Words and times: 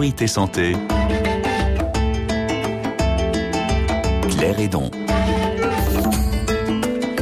Priorité 0.00 0.28
Santé. 0.28 0.72
Claire 4.30 4.58
Edon. 4.58 4.90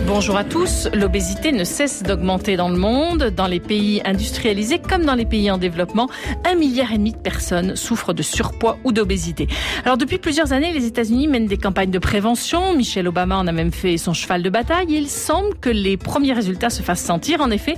Bonjour 0.09 0.39
à 0.39 0.45
tous. 0.45 0.89
L'obésité 0.95 1.53
ne 1.53 1.65
cesse 1.65 2.03
d'augmenter 2.03 2.57
dans 2.57 2.71
le 2.71 2.79
monde, 2.79 3.25
dans 3.25 3.47
les 3.47 3.61
pays 3.61 4.01
industrialisés 4.07 4.79
comme 4.79 5.05
dans 5.05 5.15
les 5.15 5.27
pays 5.27 5.51
en 5.51 5.59
développement. 5.59 6.09
Un 6.51 6.55
milliard 6.55 6.93
et 6.93 6.97
demi 6.97 7.13
de 7.13 7.19
personnes 7.19 7.77
souffrent 7.77 8.15
de 8.15 8.23
surpoids 8.23 8.79
ou 8.85 8.93
d'obésité. 8.93 9.49
Alors 9.85 9.99
depuis 9.99 10.17
plusieurs 10.17 10.55
années, 10.55 10.73
les 10.73 10.87
États-Unis 10.87 11.29
mènent 11.29 11.47
des 11.47 11.59
campagnes 11.59 11.91
de 11.91 11.99
prévention. 11.99 12.75
Michelle 12.75 13.07
Obama 13.07 13.37
en 13.37 13.47
a 13.47 13.53
même 13.53 13.71
fait 13.71 13.99
son 13.99 14.15
cheval 14.15 14.43
de 14.43 14.49
bataille. 14.49 14.87
il 14.89 15.09
semble 15.09 15.55
que 15.61 15.69
les 15.69 15.99
premiers 15.99 16.33
résultats 16.33 16.71
se 16.71 16.81
fassent 16.81 17.05
sentir. 17.05 17.43
En 17.43 17.51
effet, 17.51 17.75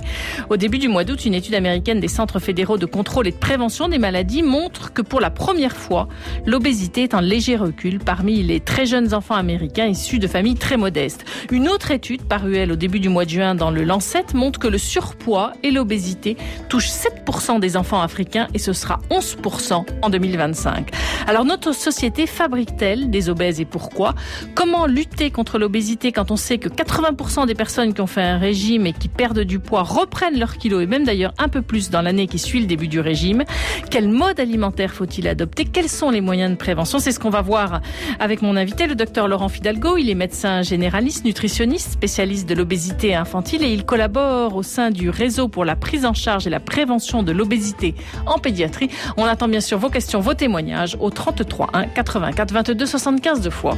au 0.49 0.55
début 0.55 0.77
du 0.77 0.87
mois 0.87 1.03
d'août, 1.03 1.25
une 1.25 1.33
étude 1.33 1.53
américaine 1.53 1.99
des 1.99 2.07
centres 2.07 2.39
fédéraux 2.39 2.77
de 2.77 2.85
contrôle 2.85 3.27
et 3.27 3.31
de 3.31 3.37
prévention 3.37 3.89
des 3.89 3.99
maladies 3.99 4.41
montre 4.41 4.93
que 4.93 5.01
pour 5.01 5.19
la 5.19 5.31
première 5.31 5.75
fois, 5.75 6.07
l'obésité 6.45 7.03
est 7.03 7.13
en 7.13 7.19
léger 7.19 7.57
recul 7.57 7.99
parmi 7.99 8.41
les 8.41 8.61
très 8.61 8.85
jeunes 8.85 9.13
enfants 9.13 9.35
américains 9.35 9.87
issus 9.87 10.17
de 10.17 10.27
familles 10.27 10.55
très 10.55 10.77
modestes. 10.77 11.25
Une 11.51 11.67
autre 11.67 11.91
étude 11.91 12.20
paru 12.21 12.55
elle 12.55 12.71
au 12.71 12.75
début 12.75 12.99
du 12.99 13.09
mois 13.09 13.25
de 13.25 13.29
juin 13.29 13.55
dans 13.55 13.71
le 13.71 13.83
Lancet 13.83 14.25
montre 14.33 14.59
que 14.59 14.67
le 14.67 14.77
surpoids 14.77 15.53
et 15.63 15.71
l'obésité 15.71 16.37
touchent 16.69 16.89
7% 16.89 17.59
des 17.59 17.75
enfants 17.75 18.01
africains 18.01 18.47
et 18.53 18.59
ce 18.59 18.73
sera 18.73 18.99
11% 19.09 19.85
en 20.01 20.09
2025. 20.09 20.91
Alors 21.27 21.45
notre 21.45 21.73
société 21.73 22.27
fabrique-t-elle 22.27 23.09
des 23.09 23.29
obèses 23.29 23.59
et 23.59 23.65
pourquoi? 23.65 24.15
Comment 24.55 24.85
lutter 24.85 25.31
contre 25.31 25.57
l'obésité 25.57 26.11
quand 26.11 26.31
on 26.31 26.35
sait 26.35 26.57
que 26.57 26.69
80% 26.69 27.47
des 27.47 27.55
personnes 27.55 27.93
qui 27.93 28.01
ont 28.01 28.07
fait 28.07 28.21
un 28.21 28.37
régime 28.37 28.85
et 28.85 28.93
qui 28.93 29.07
perdent 29.07 29.39
du 29.39 29.59
poids 29.59 29.83
reprennent 29.83 30.37
leurs 30.37 30.57
kilos 30.57 30.83
et 30.83 30.87
même 30.87 31.03
d'ailleurs 31.03 31.33
un 31.37 31.47
peu 31.47 31.61
plus 31.61 31.89
dans 31.89 32.01
l'année 32.01 32.27
qui 32.27 32.39
suit 32.39 32.59
le 32.59 32.67
début 32.67 32.87
du 32.87 32.99
régime? 32.99 33.43
Quel 33.89 34.07
mode 34.07 34.39
alimentaire 34.39 34.93
faut-il 34.93 35.27
adopter? 35.27 35.65
Quels 35.65 35.89
sont 35.89 36.11
les 36.11 36.21
moyens 36.21 36.51
de 36.51 36.57
prévention? 36.57 36.99
C'est 36.99 37.11
ce 37.11 37.19
qu'on 37.19 37.29
va 37.29 37.41
voir 37.41 37.81
avec 38.19 38.41
mon 38.41 38.55
invité, 38.55 38.87
le 38.87 38.95
docteur 38.95 39.27
Laurent 39.27 39.49
Fidalgo. 39.49 39.97
Il 39.97 40.09
est 40.09 40.15
médecin 40.15 40.61
généraliste, 40.61 41.25
nutritionniste, 41.25 41.91
spécialiste 41.93 42.10
spécialiste 42.11 42.49
de 42.49 42.55
l'obésité 42.55 43.15
infantile 43.15 43.63
et 43.63 43.71
il 43.71 43.85
collabore 43.85 44.57
au 44.57 44.63
sein 44.63 44.89
du 44.89 45.09
réseau 45.09 45.47
pour 45.47 45.63
la 45.63 45.77
prise 45.77 46.05
en 46.05 46.13
charge 46.13 46.45
et 46.45 46.49
la 46.49 46.59
prévention 46.59 47.23
de 47.23 47.31
l'obésité 47.31 47.95
en 48.25 48.37
pédiatrie. 48.37 48.89
On 49.15 49.23
attend 49.23 49.47
bien 49.47 49.61
sûr 49.61 49.77
vos 49.77 49.89
questions, 49.89 50.19
vos 50.19 50.33
témoignages 50.33 50.97
au 50.99 51.09
33 51.09 51.69
1 51.71 51.85
84 51.85 52.51
22 52.51 52.85
75 52.85 53.39
deux 53.39 53.49
fois. 53.49 53.77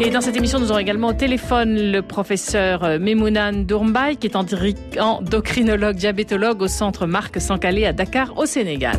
Et 0.00 0.10
dans 0.10 0.20
cette 0.20 0.36
émission, 0.36 0.60
nous 0.60 0.70
aurons 0.70 0.78
également 0.78 1.08
au 1.08 1.12
téléphone 1.12 1.74
le 1.74 2.00
professeur 2.00 3.00
Memounan 3.00 3.64
Dourmbaï, 3.64 4.16
qui 4.16 4.28
est 4.28 4.36
endocrinologue, 4.36 5.96
diabétologue 5.96 6.62
au 6.62 6.68
centre 6.68 7.06
Marc 7.06 7.40
Sankale 7.40 7.84
à 7.84 7.92
Dakar, 7.92 8.38
au 8.38 8.46
Sénégal. 8.46 8.98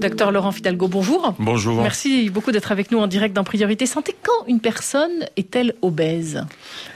Docteur 0.00 0.32
Laurent 0.32 0.50
Fidalgo, 0.50 0.88
bonjour. 0.88 1.34
Bonjour. 1.38 1.82
Merci 1.82 2.30
beaucoup 2.30 2.52
d'être 2.52 2.72
avec 2.72 2.90
nous 2.90 2.98
en 2.98 3.06
direct 3.06 3.36
dans 3.36 3.44
Priorité 3.44 3.84
Santé. 3.84 4.16
Quand 4.22 4.46
une 4.48 4.58
personne 4.58 5.26
est-elle 5.36 5.74
obèse 5.82 6.42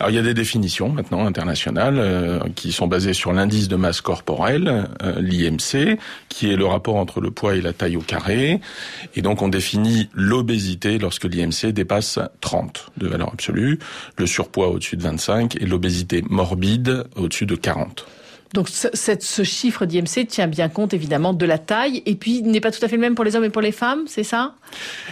Alors 0.00 0.10
il 0.10 0.16
y 0.16 0.18
a 0.18 0.22
des 0.22 0.32
définitions 0.32 0.88
maintenant 0.88 1.26
internationales 1.26 1.98
euh, 1.98 2.40
qui 2.54 2.72
sont 2.72 2.86
basées 2.86 3.12
sur 3.12 3.34
l'indice 3.34 3.68
de 3.68 3.76
masse 3.76 4.00
corporelle, 4.00 4.88
euh, 5.02 5.20
l'IMC, 5.20 5.98
qui 6.30 6.50
est 6.50 6.56
le 6.56 6.64
rapport 6.64 6.96
entre 6.96 7.20
le 7.20 7.30
poids 7.30 7.56
et 7.56 7.60
la 7.60 7.74
taille 7.74 7.98
au 7.98 8.00
carré. 8.00 8.60
Et 9.14 9.20
donc 9.20 9.42
on 9.42 9.48
définit 9.48 10.08
l'obésité 10.14 10.96
lorsque 10.98 11.24
l'IMC 11.24 11.72
dépasse 11.72 12.18
30 12.40 12.90
de 12.96 13.06
valeur 13.06 13.28
absolue, 13.34 13.78
le 14.16 14.26
surpoids 14.26 14.68
au-dessus 14.68 14.96
de 14.96 15.02
25 15.02 15.56
et 15.60 15.66
l'obésité 15.66 16.24
morbide 16.26 17.04
au-dessus 17.16 17.44
de 17.44 17.54
40. 17.54 18.06
Donc 18.54 18.68
ce, 18.68 19.42
chiffre 19.42 19.84
d'IMC 19.84 20.28
tient 20.28 20.46
bien 20.46 20.68
compte 20.68 20.94
évidemment 20.94 21.32
de 21.32 21.44
la 21.44 21.58
taille 21.58 22.04
et 22.06 22.14
puis 22.14 22.40
n'est 22.40 22.60
pas 22.60 22.70
tout 22.70 22.82
à 22.84 22.88
fait 22.88 22.94
le 22.94 23.00
même 23.00 23.16
pour 23.16 23.24
les 23.24 23.34
hommes 23.34 23.42
et 23.42 23.50
pour 23.50 23.62
les 23.62 23.72
femmes, 23.72 24.04
c'est 24.06 24.22
ça? 24.22 24.54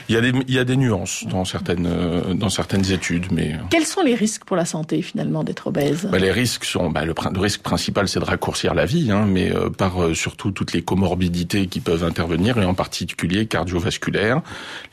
Il 0.09 0.15
y, 0.15 0.19
a 0.19 0.21
des, 0.21 0.33
il 0.47 0.55
y 0.55 0.61
a 0.61 0.65
des 0.65 0.77
nuances 0.77 1.25
dans 1.29 1.45
certaines, 1.45 1.87
euh, 1.87 2.35
dans 2.35 2.51
certaines 2.51 2.93
études. 2.93 3.33
mais 3.33 3.55
euh. 3.55 3.59
Quels 3.69 3.85
sont 3.85 4.03
les 4.03 4.15
risques 4.15 4.45
pour 4.45 4.55
la 4.55 4.65
santé 4.65 5.03
finalement 5.03 5.43
d'être 5.43 5.67
obèse? 5.67 6.09
Bah, 6.11 6.21
Les 6.21 6.31
risques 6.31 6.65
sont, 6.65 6.89
bah, 6.91 7.05
le, 7.05 7.15
risque 7.35 7.63
principal 7.63 8.07
c'est 8.07 8.21
de 8.21 8.25
raccourcir 8.25 8.75
la 8.75 8.87
vie, 8.87 9.11
hein, 9.11 9.27
mais 9.27 9.53
euh, 9.53 9.71
par 9.71 10.15
surtout 10.15 10.53
toutes 10.53 10.73
les 10.73 10.83
comorbidités 10.83 11.67
qui 11.67 11.81
peuvent 11.81 12.05
intervenir 12.05 12.59
et 12.59 12.65
en 12.65 12.75
particulier 12.75 13.47
cardiovasculaires, 13.47 14.41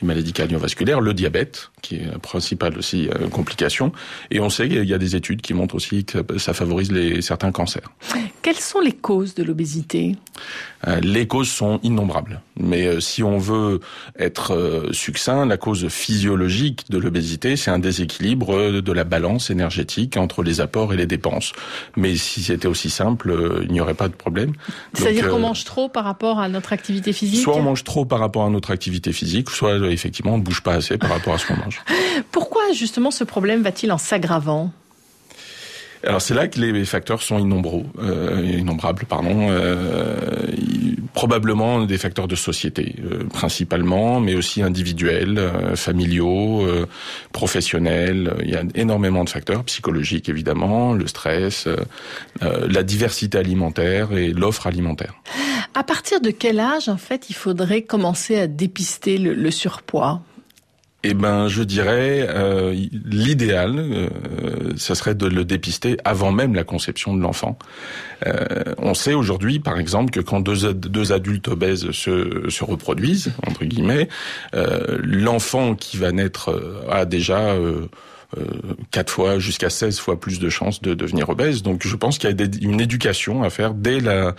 les 0.02 0.08
maladies 0.08 0.32
cardiovasculaires, 0.32 1.00
le 1.00 1.14
diabète 1.14 1.70
qui 1.82 1.96
est 1.96 2.06
la 2.10 2.18
principale 2.18 2.76
aussi 2.76 3.08
complication. 3.30 3.92
Et 4.32 4.40
on 4.40 4.50
sait 4.50 4.68
qu'il 4.68 4.84
y 4.84 4.92
a 4.92 4.98
des 4.98 5.14
études 5.14 5.40
qui 5.40 5.54
montrent 5.54 5.76
aussi 5.76 6.04
que 6.04 6.18
ça 6.38 6.52
favorise 6.52 6.90
les, 6.90 7.22
certains 7.22 7.52
cancers. 7.52 7.90
Quelles 8.42 8.56
sont 8.56 8.80
les 8.80 8.92
causes 8.92 9.34
de 9.34 9.42
l'obésité? 9.42 10.16
Euh, 10.86 10.98
Les 11.00 11.26
causes 11.26 11.50
sont 11.50 11.78
innombrables. 11.82 12.40
Mais 12.58 12.86
euh, 12.86 13.00
si 13.00 13.22
on 13.22 13.36
veut 13.38 13.80
être 14.18 14.54
euh, 14.54 14.92
succinct, 14.92 15.44
la 15.44 15.58
cause 15.58 15.88
physiologique 15.88 16.90
de 16.90 16.96
l'obésité, 16.96 17.56
c'est 17.56 17.70
un 17.70 17.78
déséquilibre 17.78 18.80
de 18.80 18.92
la 18.92 19.04
balance 19.04 19.50
énergétique 19.50 20.16
entre 20.16 20.42
les 20.42 20.62
apports 20.62 20.94
et 20.94 20.96
les 20.96 21.06
dépenses. 21.06 21.52
Mais 21.96 22.16
si 22.16 22.42
c'était 22.42 22.68
aussi 22.68 22.88
simple, 22.88 23.60
il 23.62 23.72
n'y 23.72 23.80
aurait 23.80 23.94
pas 23.94 24.08
de 24.08 24.14
problème. 24.14 24.52
C'est-à-dire 24.94 25.28
qu'on 25.28 25.38
mange 25.38 25.64
trop 25.64 25.88
par 25.88 26.04
rapport 26.04 26.40
à 26.40 26.48
notre 26.48 26.72
activité 26.72 27.12
physique? 27.12 27.42
Soit 27.42 27.56
on 27.56 27.62
mange 27.62 27.84
trop 27.84 28.06
par 28.06 28.20
rapport 28.20 28.44
à 28.44 28.50
notre 28.50 28.70
activité 28.70 29.12
physique, 29.12 29.50
soit 29.50 29.76
effectivement 29.90 30.34
on 30.34 30.38
ne 30.38 30.42
bouge 30.42 30.62
pas 30.62 30.74
assez 30.74 30.96
par 30.96 31.10
rapport 31.10 31.34
à 31.34 31.38
ce 31.38 31.46
qu'on 31.46 31.56
mange. 31.56 31.82
Pourquoi 32.32 32.62
justement 32.72 33.10
ce 33.10 33.24
problème 33.24 33.62
va-t-il 33.62 33.92
en 33.92 33.98
s'aggravant? 33.98 34.72
Alors 36.04 36.22
c'est 36.22 36.34
là 36.34 36.48
que 36.48 36.58
les 36.60 36.84
facteurs 36.84 37.22
sont 37.22 37.38
innombrables, 37.38 37.86
euh, 37.98 38.56
innombrables 38.58 39.04
pardon. 39.06 39.48
Euh, 39.50 40.46
probablement 41.12 41.84
des 41.84 41.98
facteurs 41.98 42.28
de 42.28 42.36
société, 42.36 42.96
euh, 43.04 43.24
principalement, 43.24 44.20
mais 44.20 44.34
aussi 44.34 44.62
individuels, 44.62 45.38
euh, 45.38 45.76
familiaux, 45.76 46.64
euh, 46.64 46.86
professionnels. 47.32 48.34
Il 48.42 48.50
y 48.50 48.56
a 48.56 48.62
énormément 48.74 49.24
de 49.24 49.30
facteurs 49.30 49.64
psychologiques 49.64 50.28
évidemment, 50.28 50.92
le 50.94 51.06
stress, 51.06 51.68
la 52.40 52.82
diversité 52.82 53.38
alimentaire 53.38 54.12
et 54.12 54.28
l'offre 54.32 54.66
alimentaire. 54.66 55.14
À 55.74 55.82
partir 55.82 56.20
de 56.20 56.30
quel 56.30 56.60
âge 56.60 56.88
en 56.88 56.96
fait 56.96 57.30
il 57.30 57.34
faudrait 57.34 57.82
commencer 57.82 58.38
à 58.38 58.46
dépister 58.46 59.18
le 59.18 59.50
surpoids? 59.50 60.22
Eh 61.02 61.14
ben, 61.14 61.48
je 61.48 61.62
dirais 61.62 62.26
euh, 62.28 62.74
l'idéal, 63.04 63.78
euh, 63.78 64.08
ce 64.76 64.94
serait 64.94 65.14
de 65.14 65.26
le 65.26 65.46
dépister 65.46 65.96
avant 66.04 66.30
même 66.30 66.54
la 66.54 66.64
conception 66.64 67.14
de 67.14 67.22
l'enfant. 67.22 67.58
Euh, 68.26 68.74
on 68.76 68.92
sait 68.92 69.14
aujourd'hui, 69.14 69.60
par 69.60 69.78
exemple, 69.78 70.10
que 70.10 70.20
quand 70.20 70.40
deux, 70.40 70.74
deux 70.74 71.12
adultes 71.12 71.48
obèses 71.48 71.90
se, 71.92 72.50
se 72.50 72.64
reproduisent, 72.64 73.32
entre 73.46 73.64
guillemets, 73.64 74.08
euh, 74.54 74.98
l'enfant 75.02 75.74
qui 75.74 75.96
va 75.96 76.12
naître 76.12 76.84
a 76.90 77.06
déjà 77.06 77.56
quatre 78.92 79.12
fois 79.12 79.38
jusqu'à 79.40 79.70
16 79.70 79.98
fois 79.98 80.20
plus 80.20 80.38
de 80.38 80.48
chances 80.48 80.82
de 80.82 80.94
devenir 80.94 81.30
obèse. 81.30 81.62
Donc, 81.62 81.86
je 81.86 81.96
pense 81.96 82.18
qu'il 82.18 82.30
y 82.30 82.42
a 82.42 82.46
une 82.60 82.80
éducation 82.80 83.42
à 83.42 83.50
faire 83.50 83.74
dès 83.74 84.00
la 84.00 84.36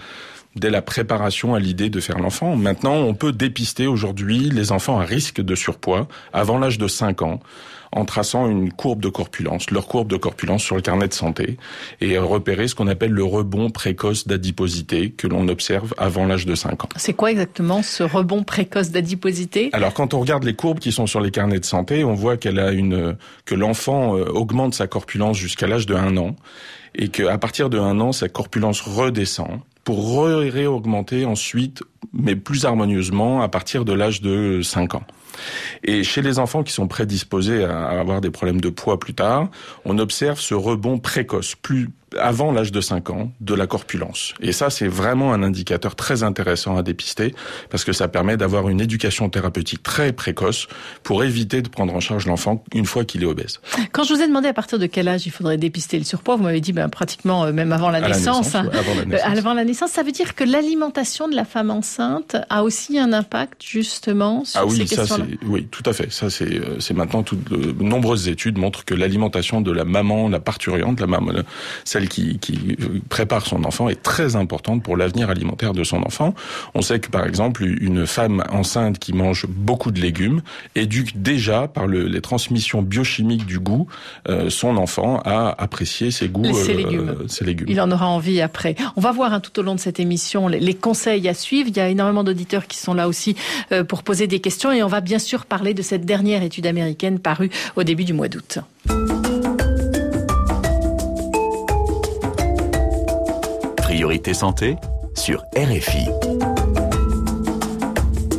dès 0.56 0.70
la 0.70 0.82
préparation 0.82 1.56
à 1.56 1.60
l'idée 1.60 1.90
de 1.90 2.00
faire 2.00 2.20
l'enfant. 2.20 2.56
Maintenant, 2.56 2.96
on 2.96 3.14
peut 3.14 3.32
dépister 3.32 3.88
aujourd'hui 3.88 4.50
les 4.50 4.72
enfants 4.72 5.00
à 5.00 5.06
risque 5.06 5.42
de 5.42 5.56
surpoids 5.56 6.08
avant 6.34 6.60
l'âge 6.60 6.78
de 6.78 6.88
5 6.88 7.22
ans 7.22 7.40
en 7.94 8.06
traçant 8.06 8.50
une 8.50 8.72
courbe 8.72 9.02
de 9.02 9.10
corpulence, 9.10 9.70
leur 9.70 9.88
courbe 9.88 10.10
de 10.10 10.16
corpulence 10.16 10.64
sur 10.64 10.76
le 10.76 10.82
carnet 10.82 11.08
de 11.08 11.14
santé, 11.14 11.58
et 12.00 12.18
repérer 12.18 12.68
ce 12.68 12.76
qu'on 12.76 12.88
appelle 12.88 13.12
le 13.12 13.24
rebond 13.24 13.70
précoce 13.70 14.28
d'adiposité 14.28 15.12
que 15.12 15.28
l'on 15.28 15.48
observe 15.50 15.94
avant 15.98 16.26
l'âge 16.26 16.46
de 16.46 16.56
5 16.56 16.86
ans. 16.86 16.90
C'est 16.96 17.14
quoi 17.14 17.32
exactement 17.32 17.84
ce 17.84 18.04
rebond 18.04 18.44
précoce 18.44 18.92
d'adiposité? 18.92 19.70
Alors 19.74 19.94
quand 19.94 20.14
on 20.14 20.20
regarde 20.20 20.44
les 20.44 20.56
courbes 20.56 20.80
qui 20.80 20.92
sont 20.92 21.08
sur 21.08 21.20
les 21.20 21.32
carnets 21.32 21.60
de 21.60 21.66
santé, 21.66 22.04
on 22.04 22.14
voit 22.14 22.38
qu'elle 22.38 22.60
a 22.60 22.72
une 22.72 23.18
que 23.46 23.56
l'enfant 23.56 24.18
euh, 24.18 24.26
augmente 24.26 24.74
sa 24.74 24.88
corpulence 24.88 25.38
jusqu'à 25.38 25.68
l'âge 25.68 25.86
de 25.86 25.96
1 25.96 26.16
an 26.18 26.36
et 26.96 27.10
qu'à 27.10 27.38
partir 27.38 27.70
de 27.70 27.78
1 27.78 28.00
an, 28.00 28.12
sa 28.12 28.30
corpulence 28.30 28.82
redescend 28.82 29.60
pour 29.84 30.26
réaugmenter 30.26 31.26
ensuite, 31.26 31.84
mais 32.14 32.36
plus 32.36 32.66
harmonieusement, 32.66 33.42
à 33.42 33.50
partir 33.50 33.86
de 33.86 33.94
l'âge 33.94 34.22
de 34.22 34.62
5 34.62 34.96
ans. 34.96 35.04
Et 35.84 36.04
chez 36.04 36.22
les 36.22 36.40
enfants 36.40 36.64
qui 36.64 36.74
sont 36.74 36.88
prédisposés 36.88 37.64
à 37.64 38.00
avoir 38.00 38.22
des 38.22 38.32
problèmes 38.32 38.62
de 38.62 38.70
poids 38.70 39.00
plus 39.00 39.14
tard, 39.14 39.50
on 39.86 39.98
observe 40.00 40.40
ce 40.40 40.54
rebond 40.54 41.00
précoce, 41.00 41.56
plus 41.56 41.90
avant 42.20 42.52
l'âge 42.52 42.72
de 42.72 42.82
5 42.82 43.10
ans, 43.10 43.32
de 43.40 43.54
la 43.54 43.68
corpulence. 43.68 44.34
Et 44.42 44.52
ça, 44.52 44.70
c'est 44.70 44.88
vraiment 44.88 45.34
un 45.34 45.44
indicateur 45.44 45.96
très 45.96 46.24
intéressant 46.24 46.78
à 46.78 46.84
dépister, 46.84 47.34
parce 47.70 47.84
que 47.84 47.94
ça 47.94 48.08
permet 48.08 48.38
d'avoir 48.38 48.70
une 48.70 48.82
éducation 48.82 49.30
thérapeutique 49.30 49.84
très 49.84 50.12
précoce 50.12 50.68
pour 51.04 51.24
éviter 51.24 51.62
de 51.62 51.70
prendre 51.70 51.94
en 51.94 52.00
charge 52.00 52.26
l'enfant 52.26 52.64
une 52.74 52.86
fois 52.86 53.06
qu'il 53.06 53.24
est 53.24 53.28
obèse. 53.28 53.60
Quand 53.92 54.04
je 54.04 54.14
vous 54.14 54.22
ai 54.22 54.28
demandé 54.28 54.48
à 54.48 54.54
partir 54.54 54.80
de 54.80 54.88
quel 54.88 55.08
âge 55.08 55.26
il 55.26 55.32
faudrait 55.32 55.58
dépister 55.58 55.98
le 55.98 56.04
surpoids, 56.04 56.36
vous 56.36 56.44
m'avez 56.44 56.62
dit 56.62 56.74
ben, 56.74 56.90
pratiquement 56.90 57.46
euh, 57.46 57.54
même 57.54 57.72
avant 57.72 57.90
la 57.90 58.02
naissance. 58.02 58.56
avant, 58.56 58.70
la 58.96 59.06
naissance. 59.06 59.38
avant 59.38 59.54
la 59.54 59.64
naissance. 59.64 59.92
Ça 59.92 60.04
veut 60.04 60.12
dire 60.12 60.36
que 60.36 60.44
l'alimentation 60.44 61.28
de 61.28 61.36
la 61.36 61.46
femme 61.46 61.70
enceinte 61.70 62.36
a 62.50 62.64
aussi 62.64 63.00
un 63.00 63.14
impact 63.14 63.64
justement 63.64 64.44
sur 64.44 64.62
ah 64.62 64.66
oui, 64.66 64.88
ces 64.88 64.96
ça 64.96 65.18
oui, 65.46 65.68
tout 65.70 65.84
à 65.86 65.94
fait. 65.94 66.12
Ça 66.12 66.30
c'est 66.30 66.54
euh, 66.54 66.80
c'est 66.80 66.94
maintenant 66.94 67.24
toutes 67.24 67.44
de 67.52 67.84
nombreuses 67.84 68.28
études 68.28 68.58
montrent 68.58 68.86
que 68.86 68.94
l'alimentation 68.94 69.62
de 69.62 69.72
la 69.72 69.86
maman, 69.86 70.30
la 70.30 70.40
parturiente, 70.40 71.00
la 71.00 71.08
maman, 71.08 71.32
celle 71.84 72.10
qui 72.10 72.40
qui 72.40 72.78
prépare 73.10 73.46
son 73.46 73.64
enfant 73.64 73.90
est 73.90 74.02
très 74.02 74.36
importante 74.36 74.84
pour 74.84 74.98
l'avenir 74.98 75.30
alimentaire 75.30 75.74
de 75.74 75.84
son 75.84 76.04
enfant. 76.04 76.34
On 76.74 76.82
sait 76.82 77.00
que 77.00 77.10
par 77.10 77.26
exemple 77.26 77.64
une 77.64 78.06
femme 78.08 78.44
enceinte 78.52 79.00
qui 79.00 79.14
mange 79.14 79.46
beaucoup 79.48 79.92
de 79.92 80.00
légumes 80.00 80.42
éduque 80.76 81.22
déjà 81.22 81.68
par 81.68 81.88
le, 81.88 82.08
les 82.08 82.22
transmissions 82.22 82.82
biochimiques 82.82 83.46
du 83.46 83.60
goût 83.60 83.88
euh, 84.30 84.50
son 84.50 84.78
enfant 84.78 85.22
à 85.26 85.56
apprécier 85.62 86.12
ses 86.12 86.30
goûts, 86.30 86.54
ses, 86.54 86.74
légumes. 86.74 87.10
Euh, 87.10 87.28
ses 87.28 87.46
légumes. 87.46 87.68
Il 87.70 87.80
en 87.82 87.92
aura 87.92 88.08
envie 88.08 88.42
après. 88.42 88.76
On 88.96 89.02
va 89.02 89.12
voir 89.12 89.34
hein, 89.34 89.40
tout 89.40 89.58
au 89.60 89.64
long 89.64 89.76
de 89.76 89.80
cette 89.80 90.00
émission 90.00 90.48
les, 90.48 90.60
les, 90.60 90.74
conseils 90.74 91.28
à 91.28 91.34
suivre. 91.34 91.70
Il 91.70 91.78
y 91.78 91.80
a 91.80 91.90
énormément 91.90 92.24
d'auditeurs 92.24 92.68
qui 92.68 92.78
sont 92.78 92.94
là 92.94 93.08
aussi 93.08 93.36
euh, 93.72 93.84
pour 93.84 94.04
poser 94.04 94.28
des 94.28 94.40
questions 94.40 94.72
et 94.72 94.84
on 94.84 94.88
va 94.88 95.02
bien 95.02 95.11
sûr 95.20 95.46
parler 95.46 95.74
de 95.74 95.82
cette 95.82 96.06
dernière 96.06 96.44
étude 96.44 96.68
américaine 96.68 97.20
parue 97.20 97.50
au 97.76 97.84
début 97.84 98.04
du 98.04 98.14
mois 98.14 98.28
d'août. 98.28 98.60
Priorité 103.78 104.34
santé 104.34 104.76
sur 105.16 105.44
RFI. 105.56 106.31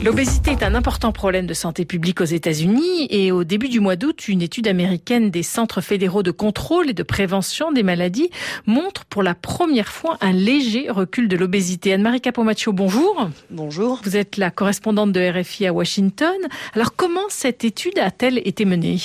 L'obésité 0.05 0.51
est 0.51 0.65
un 0.65 0.75
important 0.75 1.13
problème 1.13 1.47
de 1.47 1.55
santé 1.55 1.85
publique 1.85 2.21
aux 2.21 2.25
États-Unis 2.25 3.07
et 3.09 3.31
au 3.31 3.45
début 3.45 3.69
du 3.69 3.79
mois 3.79 3.95
d'août, 3.95 4.27
une 4.27 4.43
étude 4.43 4.67
américaine 4.67 5.31
des 5.31 5.45
centres 5.45 5.81
fédéraux 5.81 6.25
de 6.25 6.33
contrôle 6.33 6.91
et 6.91 6.93
de 6.93 7.05
prévention 7.05 7.71
des 7.71 7.85
maladies 7.85 8.29
montre 8.67 9.05
pour 9.05 9.23
la 9.23 9.37
première 9.37 9.87
fois 9.87 10.19
un 10.21 10.33
léger 10.33 10.91
recul 10.91 11.29
de 11.29 11.37
l'obésité. 11.37 11.93
Anne-Marie 11.93 12.21
Capomaccio, 12.21 12.73
bonjour. 12.73 13.29
Bonjour. 13.51 14.01
Vous 14.03 14.17
êtes 14.17 14.39
la 14.39 14.51
correspondante 14.51 15.13
de 15.13 15.21
RFI 15.21 15.67
à 15.67 15.73
Washington. 15.73 16.35
Alors 16.75 16.97
comment 16.97 17.29
cette 17.29 17.63
étude 17.63 17.97
a-t-elle 18.01 18.39
été 18.39 18.65
menée? 18.65 18.99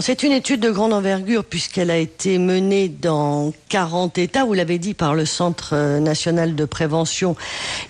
C'est 0.00 0.24
une 0.24 0.32
étude 0.32 0.58
de 0.58 0.70
grande 0.70 0.92
envergure 0.92 1.44
puisqu'elle 1.44 1.92
a 1.92 1.98
été 1.98 2.38
menée 2.38 2.88
dans 2.88 3.52
40 3.68 4.18
États, 4.18 4.44
vous 4.44 4.54
l'avez 4.54 4.80
dit, 4.80 4.94
par 4.94 5.14
le 5.14 5.24
Centre 5.24 6.00
national 6.00 6.56
de 6.56 6.64
prévention 6.64 7.36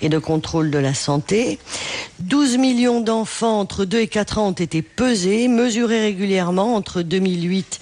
et 0.03 0.11
de 0.11 0.19
contrôle 0.19 0.71
de 0.71 0.79
la 0.79 0.93
santé. 0.93 1.59
12 2.27 2.59
millions 2.59 3.01
d'enfants 3.01 3.61
entre 3.61 3.85
2 3.85 4.01
et 4.01 4.09
4 4.09 4.39
ans 4.39 4.49
ont 4.49 4.53
été 4.53 4.83
pesés, 4.83 5.47
mesurés 5.47 6.01
régulièrement 6.01 6.75
entre 6.75 7.03
2008 7.03 7.79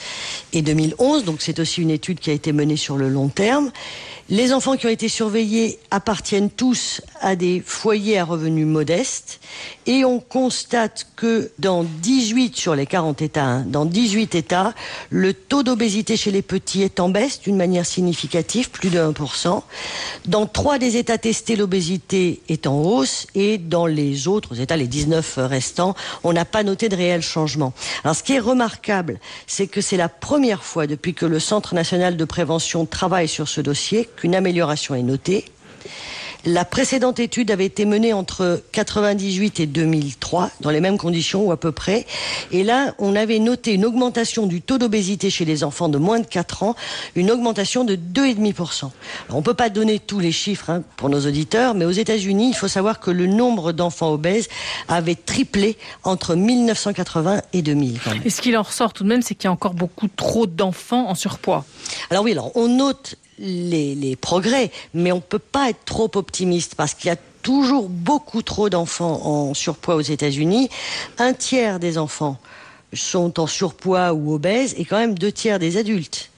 et 0.53 0.61
2011. 0.61 1.25
Donc 1.25 1.41
c'est 1.41 1.59
aussi 1.61 1.81
une 1.81 1.91
étude 1.91 2.21
qui 2.21 2.29
a 2.29 2.35
été 2.35 2.53
menée 2.53 2.77
sur 2.77 2.99
le 2.99 3.09
long 3.09 3.29
terme. 3.29 3.71
Les 4.31 4.55
enfants 4.55 4.79
qui 4.79 4.87
ont 4.87 4.91
été 4.91 5.11
surveillés 5.11 5.79
appartiennent 5.91 6.49
tous 6.49 7.03
à 7.21 7.37
des 7.37 7.63
foyers 7.65 8.19
à 8.19 8.25
revenus 8.25 8.67
modestes 8.67 9.39
et 9.85 10.07
on 10.07 10.19
constate 10.19 11.09
que 11.15 11.51
dans 11.59 11.85
18 11.85 12.57
sur 12.57 12.75
les 12.75 12.87
40 12.87 13.21
États, 13.21 13.45
hein, 13.45 13.65
dans 13.67 13.85
18 13.85 14.35
États, 14.35 14.73
le 15.11 15.35
taux 15.35 15.63
d'obésité 15.63 16.17
chez 16.17 16.31
les 16.31 16.41
petits 16.41 16.83
est 16.83 17.01
en 17.01 17.11
baisse 17.11 17.43
d'une 17.43 17.59
manière 17.59 17.85
significative, 17.85 18.71
plus 18.71 18.89
de 18.89 18.99
1%. 18.99 19.63
Dans 20.25 20.47
trois 20.47 20.79
des 20.79 20.97
États 20.97 21.19
testés, 21.19 21.55
l'obésité 21.55 22.41
est 22.49 22.67
en 22.67 22.81
hausse 22.81 23.27
et 23.35 23.59
dans 23.59 23.85
les 23.85 24.27
autres 24.27 24.59
États, 24.59 24.79
les 24.79 24.87
19 24.87 25.35
restants, 25.37 25.95
on 26.23 26.33
n'a 26.33 26.47
pas 26.47 26.63
noté 26.63 26.89
de 26.89 26.97
réel 26.97 27.21
changement. 27.21 27.75
Alors 28.05 28.17
ce 28.17 28.23
qui 28.23 28.33
est 28.33 28.41
remarquable, 28.41 29.21
c'est 29.47 29.67
que 29.67 29.83
c'est 29.83 29.99
la 29.99 30.09
première 30.09 30.65
fois 30.65 30.87
depuis 30.87 31.13
que 31.13 31.27
le 31.27 31.41
Centre 31.41 31.75
national 31.75 32.17
de 32.17 32.25
prévention 32.25 32.87
travaille 32.87 33.29
sur 33.29 33.49
ce 33.49 33.61
dossier 33.61 34.09
qu'une 34.17 34.35
amélioration 34.35 34.95
est 34.95 35.03
notée. 35.03 35.45
La 36.47 36.67
précédente 36.67 37.21
étude 37.21 37.51
avait 37.51 37.65
été 37.65 37.87
menée 37.87 38.13
entre 38.13 38.63
98 38.73 39.61
et 39.61 39.67
2003, 39.67 40.51
dans 40.61 40.69
les 40.69 40.83
mêmes 40.83 40.99
conditions 40.99 41.47
ou 41.47 41.53
à 41.53 41.57
peu 41.57 41.73
près. 41.73 42.05
Et 42.53 42.65
là, 42.65 42.95
on 42.99 43.17
avait 43.17 43.39
noté 43.39 43.73
une 43.73 43.87
augmentation 43.87 44.47
du 44.47 44.61
taux 44.61 44.77
d'obésité 44.77 45.31
chez 45.31 45.47
les 45.47 45.65
enfants 45.65 45.89
de 45.89 45.97
moins 45.97 46.21
de 46.21 46.27
4 46.27 46.63
ans, 46.63 46.77
une 47.17 47.31
augmentation 47.31 47.85
de 47.85 47.97
2,5%. 47.97 48.91
on 49.31 49.37
ne 49.37 49.41
peut 49.41 49.55
pas 49.55 49.71
donner 49.71 49.99
tous 49.99 50.21
les 50.21 50.33
chiffres 50.33 50.69
hein, 50.69 50.83
pour 50.99 51.09
nos 51.09 51.27
auditeurs, 51.27 51.75
mais 51.75 51.87
aux 51.87 51.91
États-Unis, 51.91 52.51
il 52.51 52.57
faut 52.57 52.69
savoir 52.69 53.01
que 53.01 53.11
le 53.11 53.27
nombre 53.27 53.73
d'enfants 53.73 54.13
obèses 54.13 54.49
avait 54.89 55.15
triplé 55.15 55.79
entre 56.03 56.35
1980 56.35 57.41
et 57.55 57.63
2000. 57.63 58.01
Et 58.27 58.29
ce 58.29 58.43
qu'il 58.43 58.59
en 58.59 58.63
ressort 58.63 58.93
tout 58.93 59.05
de 59.05 59.09
même, 59.09 59.23
c'est 59.23 59.35
qu'il 59.35 59.47
y 59.47 59.49
a 59.49 59.53
encore 59.53 59.73
beaucoup 59.73 60.09
trop 60.09 60.47
d'enfants 60.47 61.09
en 61.09 61.15
surpoids. 61.15 61.65
Alors 62.11 62.23
oui, 62.23 62.33
alors 62.33 62.55
on 62.55 62.69
note 62.69 63.17
les, 63.39 64.17
progrès, 64.17 64.71
mais 64.93 65.13
on 65.13 65.17
ne 65.17 65.21
peut 65.21 65.39
pas 65.39 65.71
être 65.71 65.85
trop 65.85 66.11
optimiste 66.15 66.75
parce 66.75 66.95
qu'il 66.95 67.09
y 67.09 67.13
a 67.13 67.19
toujours 67.43 67.89
beaucoup 67.89 68.43
trop 68.43 68.71
d'enfants 68.71 69.21
en 69.25 69.55
surpoids 69.55 69.97
aux 69.97 70.01
États-Unis. 70.01 70.69
Un 71.19 71.35
tiers 71.35 71.79
des 71.79 71.99
enfants 71.99 72.39
sont 72.93 73.41
en 73.41 73.47
surpoids 73.47 74.13
ou 74.13 74.35
obèses 74.35 74.75
et 74.79 74.85
quand 74.85 74.99
même 74.99 75.19
deux 75.19 75.33
tiers 75.33 75.59
des 75.59 75.77
adultes. 75.77 76.31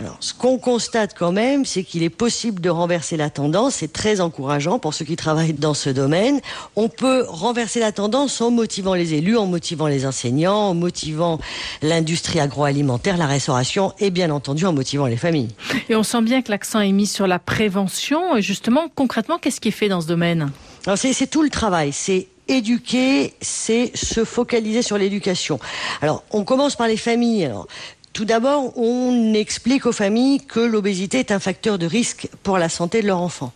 Alors, 0.00 0.16
ce 0.20 0.32
qu'on 0.32 0.56
constate 0.56 1.12
quand 1.12 1.30
même, 1.30 1.66
c'est 1.66 1.84
qu'il 1.84 2.02
est 2.02 2.08
possible 2.08 2.62
de 2.62 2.70
renverser 2.70 3.18
la 3.18 3.28
tendance. 3.28 3.74
C'est 3.74 3.92
très 3.92 4.22
encourageant 4.22 4.78
pour 4.78 4.94
ceux 4.94 5.04
qui 5.04 5.14
travaillent 5.14 5.52
dans 5.52 5.74
ce 5.74 5.90
domaine. 5.90 6.40
On 6.74 6.88
peut 6.88 7.26
renverser 7.28 7.80
la 7.80 7.92
tendance 7.92 8.40
en 8.40 8.50
motivant 8.50 8.94
les 8.94 9.12
élus, 9.12 9.36
en 9.36 9.44
motivant 9.44 9.88
les 9.88 10.06
enseignants, 10.06 10.70
en 10.70 10.74
motivant 10.74 11.38
l'industrie 11.82 12.40
agroalimentaire, 12.40 13.18
la 13.18 13.26
restauration 13.26 13.92
et 13.98 14.08
bien 14.08 14.30
entendu 14.30 14.64
en 14.64 14.72
motivant 14.72 15.04
les 15.04 15.18
familles. 15.18 15.50
Et 15.90 15.96
on 15.96 16.02
sent 16.02 16.22
bien 16.22 16.40
que 16.40 16.50
l'accent 16.50 16.80
est 16.80 16.92
mis 16.92 17.06
sur 17.06 17.26
la 17.26 17.38
prévention. 17.38 18.38
Et 18.38 18.42
justement, 18.42 18.88
concrètement, 18.94 19.36
qu'est-ce 19.36 19.60
qui 19.60 19.68
est 19.68 19.72
fait 19.72 19.90
dans 19.90 20.00
ce 20.00 20.06
domaine? 20.06 20.50
C'est 20.96 21.28
tout 21.28 21.42
le 21.42 21.50
travail. 21.50 21.92
C'est 21.92 22.28
éduquer, 22.48 23.34
c'est 23.42 23.92
se 23.94 24.24
focaliser 24.24 24.80
sur 24.80 24.96
l'éducation. 24.96 25.60
Alors, 26.00 26.24
on 26.32 26.42
commence 26.42 26.74
par 26.74 26.88
les 26.88 26.96
familles. 26.96 27.44
Alors, 27.44 27.68
tout 28.12 28.24
d'abord, 28.24 28.76
on 28.76 29.34
explique 29.34 29.86
aux 29.86 29.92
familles 29.92 30.40
que 30.40 30.60
l'obésité 30.60 31.20
est 31.20 31.30
un 31.30 31.38
facteur 31.38 31.78
de 31.78 31.86
risque 31.86 32.28
pour 32.42 32.58
la 32.58 32.68
santé 32.68 33.02
de 33.02 33.06
leur 33.06 33.20
enfant. 33.20 33.52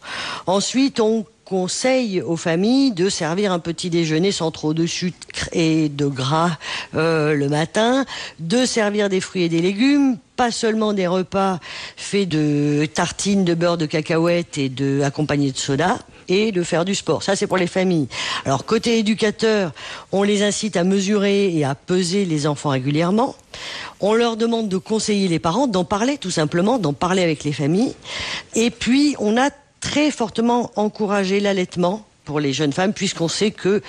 Ensuite, 0.46 1.00
on 1.00 1.26
conseille 1.44 2.22
aux 2.22 2.36
familles 2.36 2.92
de 2.92 3.08
servir 3.08 3.52
un 3.52 3.58
petit 3.58 3.90
déjeuner 3.90 4.32
sans 4.32 4.50
trop 4.50 4.72
de 4.72 4.86
sucre 4.86 5.48
et 5.52 5.88
de 5.88 6.06
gras 6.06 6.56
euh, 6.94 7.34
le 7.34 7.48
matin, 7.48 8.06
de 8.38 8.64
servir 8.64 9.08
des 9.08 9.20
fruits 9.20 9.42
et 9.42 9.48
des 9.48 9.60
légumes, 9.60 10.16
pas 10.36 10.50
seulement 10.50 10.92
des 10.92 11.06
repas 11.06 11.60
faits 11.96 12.28
de 12.28 12.86
tartines 12.92 13.44
de 13.44 13.54
beurre 13.54 13.76
de 13.76 13.86
cacahuète 13.86 14.56
et 14.56 14.68
de 14.68 15.02
accompagnés 15.02 15.52
de 15.52 15.58
soda 15.58 15.98
et 16.28 16.52
de 16.52 16.62
faire 16.62 16.84
du 16.84 16.94
sport. 16.94 17.22
Ça, 17.22 17.36
c'est 17.36 17.46
pour 17.46 17.56
les 17.56 17.66
familles. 17.66 18.08
Alors, 18.44 18.64
côté 18.64 18.98
éducateur, 18.98 19.72
on 20.12 20.22
les 20.22 20.42
incite 20.42 20.76
à 20.76 20.84
mesurer 20.84 21.54
et 21.54 21.64
à 21.64 21.74
peser 21.74 22.24
les 22.24 22.46
enfants 22.46 22.70
régulièrement. 22.70 23.36
On 24.00 24.14
leur 24.14 24.36
demande 24.36 24.68
de 24.68 24.78
conseiller 24.78 25.28
les 25.28 25.38
parents, 25.38 25.66
d'en 25.66 25.84
parler 25.84 26.18
tout 26.18 26.30
simplement, 26.30 26.78
d'en 26.78 26.92
parler 26.92 27.22
avec 27.22 27.44
les 27.44 27.52
familles. 27.52 27.94
Et 28.54 28.70
puis, 28.70 29.16
on 29.18 29.36
a 29.36 29.50
très 29.80 30.10
fortement 30.10 30.70
encouragé 30.76 31.40
l'allaitement 31.40 32.04
pour 32.24 32.40
les 32.40 32.52
jeunes 32.52 32.72
femmes, 32.72 32.92
puisqu'on 32.92 33.28
sait 33.28 33.50
que 33.50 33.82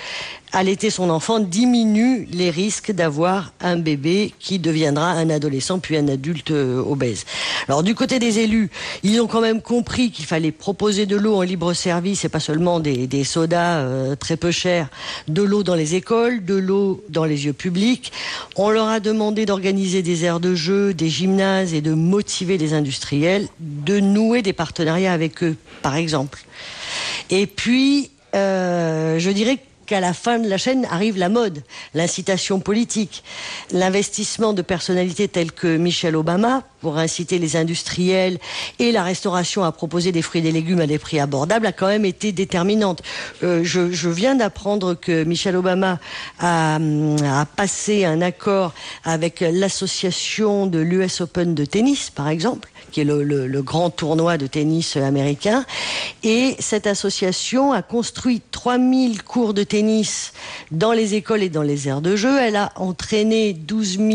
allaiter 0.52 0.90
son 0.90 1.10
enfant 1.10 1.40
diminue 1.40 2.26
les 2.30 2.50
risques 2.50 2.92
d'avoir 2.92 3.52
un 3.60 3.76
bébé 3.76 4.32
qui 4.38 4.58
deviendra 4.58 5.10
un 5.10 5.28
adolescent 5.28 5.78
puis 5.78 5.96
un 5.96 6.08
adulte 6.08 6.50
euh, 6.50 6.82
obèse. 6.82 7.24
Alors 7.68 7.82
du 7.82 7.94
côté 7.94 8.18
des 8.18 8.38
élus, 8.38 8.70
ils 9.02 9.20
ont 9.20 9.26
quand 9.26 9.40
même 9.40 9.60
compris 9.60 10.10
qu'il 10.10 10.24
fallait 10.24 10.52
proposer 10.52 11.04
de 11.04 11.16
l'eau 11.16 11.36
en 11.36 11.42
libre 11.42 11.72
service 11.74 12.24
et 12.24 12.28
pas 12.28 12.40
seulement 12.40 12.80
des, 12.80 13.24
sodas 13.24 13.80
euh, 13.80 14.16
très 14.16 14.36
peu 14.36 14.50
chers, 14.50 14.88
de 15.28 15.42
l'eau 15.42 15.62
dans 15.62 15.74
les 15.74 15.94
écoles, 15.94 16.44
de 16.44 16.54
l'eau 16.54 17.04
dans 17.08 17.24
les 17.24 17.36
lieux 17.36 17.52
publics. 17.52 18.12
On 18.56 18.70
leur 18.70 18.88
a 18.88 19.00
demandé 19.00 19.46
d'organiser 19.46 20.02
des 20.02 20.24
aires 20.24 20.40
de 20.40 20.54
jeu, 20.54 20.94
des 20.94 21.08
gymnases 21.08 21.74
et 21.74 21.80
de 21.80 21.92
motiver 21.92 22.56
les 22.56 22.72
industriels, 22.72 23.48
de 23.60 24.00
nouer 24.00 24.42
des 24.42 24.52
partenariats 24.52 25.12
avec 25.12 25.42
eux, 25.42 25.56
par 25.82 25.96
exemple. 25.96 26.44
Et 27.30 27.46
puis, 27.46 28.10
euh, 28.36 29.18
je 29.18 29.30
dirais 29.30 29.58
qu'à 29.86 30.00
la 30.00 30.12
fin 30.12 30.38
de 30.38 30.48
la 30.48 30.58
chaîne 30.58 30.84
arrive 30.90 31.16
la 31.16 31.28
mode, 31.28 31.62
l'incitation 31.94 32.60
politique, 32.60 33.22
l'investissement 33.70 34.52
de 34.52 34.60
personnalités 34.60 35.28
telles 35.28 35.52
que 35.52 35.76
Michelle 35.76 36.16
Obama 36.16 36.64
pour 36.80 36.98
inciter 36.98 37.38
les 37.38 37.56
industriels 37.56 38.38
et 38.78 38.92
la 38.92 39.02
restauration 39.02 39.64
à 39.64 39.72
proposer 39.72 40.12
des 40.12 40.22
fruits 40.22 40.40
et 40.40 40.44
des 40.44 40.52
légumes 40.52 40.80
à 40.80 40.86
des 40.86 40.98
prix 40.98 41.20
abordables 41.20 41.66
a 41.66 41.72
quand 41.72 41.86
même 41.86 42.04
été 42.04 42.32
déterminante. 42.32 43.02
Euh, 43.42 43.62
je, 43.64 44.08
viens 44.08 44.34
d'apprendre 44.34 44.94
que 44.94 45.24
Michelle 45.24 45.56
Obama 45.56 45.98
a 46.40 46.78
passé 47.56 48.04
un 48.04 48.20
accord 48.22 48.74
avec 49.04 49.40
l'association 49.40 50.66
de 50.66 50.78
l'US 50.78 51.20
Open 51.20 51.54
de 51.54 51.64
tennis, 51.64 52.10
par 52.10 52.28
exemple, 52.28 52.68
qui 52.96 53.02
est 53.02 53.04
le, 53.04 53.60
grand 53.60 53.90
tournoi 53.90 54.38
de 54.38 54.46
tennis 54.46 54.96
américain. 54.96 55.66
Et 56.22 56.56
cette 56.60 56.86
association 56.86 57.74
a 57.74 57.82
construit 57.82 58.40
3000 58.52 59.22
cours 59.22 59.52
de 59.52 59.64
tennis 59.64 60.32
dans 60.70 60.92
les 60.92 61.14
écoles 61.14 61.42
et 61.42 61.50
dans 61.50 61.60
les 61.60 61.88
aires 61.88 62.00
de 62.00 62.16
jeu. 62.16 62.40
Elle 62.40 62.56
a 62.56 62.72
entraîné 62.76 63.52
12 63.52 63.98
000 63.98 64.10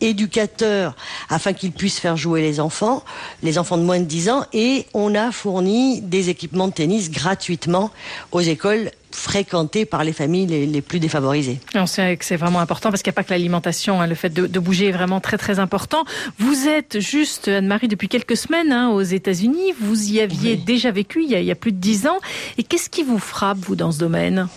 éducateurs 0.00 0.96
afin 1.28 1.52
qu'ils 1.52 1.72
puissent 1.72 1.98
faire 1.98 2.16
jouer 2.16 2.40
les 2.40 2.58
enfants, 2.58 3.04
les 3.42 3.58
enfants 3.58 3.76
de 3.76 3.82
moins 3.82 4.00
de 4.00 4.06
10 4.06 4.30
ans, 4.30 4.46
et 4.54 4.86
on 4.94 5.14
a 5.14 5.30
fourni 5.30 6.00
des 6.00 6.30
équipements 6.30 6.68
de 6.68 6.72
tennis 6.72 7.10
gratuitement 7.10 7.90
aux 8.32 8.40
écoles 8.40 8.92
fréquentées 9.14 9.84
par 9.84 10.04
les 10.04 10.12
familles 10.12 10.46
les, 10.46 10.80
plus 10.82 11.00
défavorisées. 11.00 11.60
On 11.74 11.86
sait 11.86 12.16
que 12.16 12.24
c'est 12.24 12.36
vraiment 12.36 12.60
important 12.60 12.90
parce 12.90 13.02
qu'il 13.02 13.10
n'y 13.10 13.14
a 13.14 13.16
pas 13.16 13.24
que 13.24 13.30
l'alimentation, 13.30 14.00
hein, 14.00 14.06
le 14.06 14.14
fait 14.14 14.30
de, 14.30 14.58
bouger 14.58 14.88
est 14.88 14.92
vraiment 14.92 15.20
très 15.20 15.38
très 15.38 15.58
important. 15.58 16.04
Vous 16.38 16.68
êtes 16.68 17.00
juste, 17.00 17.48
Anne-Marie, 17.48 17.88
depuis 17.88 18.08
quelques 18.08 18.36
semaines 18.36 18.72
hein, 18.72 18.90
aux 18.90 19.02
États-Unis, 19.02 19.72
vous 19.80 20.12
y 20.12 20.20
aviez 20.20 20.56
déjà 20.56 20.90
vécu 20.90 21.22
il 21.22 21.30
y, 21.30 21.34
a, 21.34 21.40
il 21.40 21.46
y 21.46 21.50
a 21.50 21.56
plus 21.56 21.72
de 21.72 21.78
dix 21.78 22.06
ans, 22.06 22.18
et 22.58 22.62
qu'est-ce 22.62 22.90
qui 22.90 23.02
vous 23.02 23.18
frappe, 23.18 23.58
vous, 23.58 23.76
dans 23.76 23.92
ce 23.92 23.98
domaine? 23.98 24.48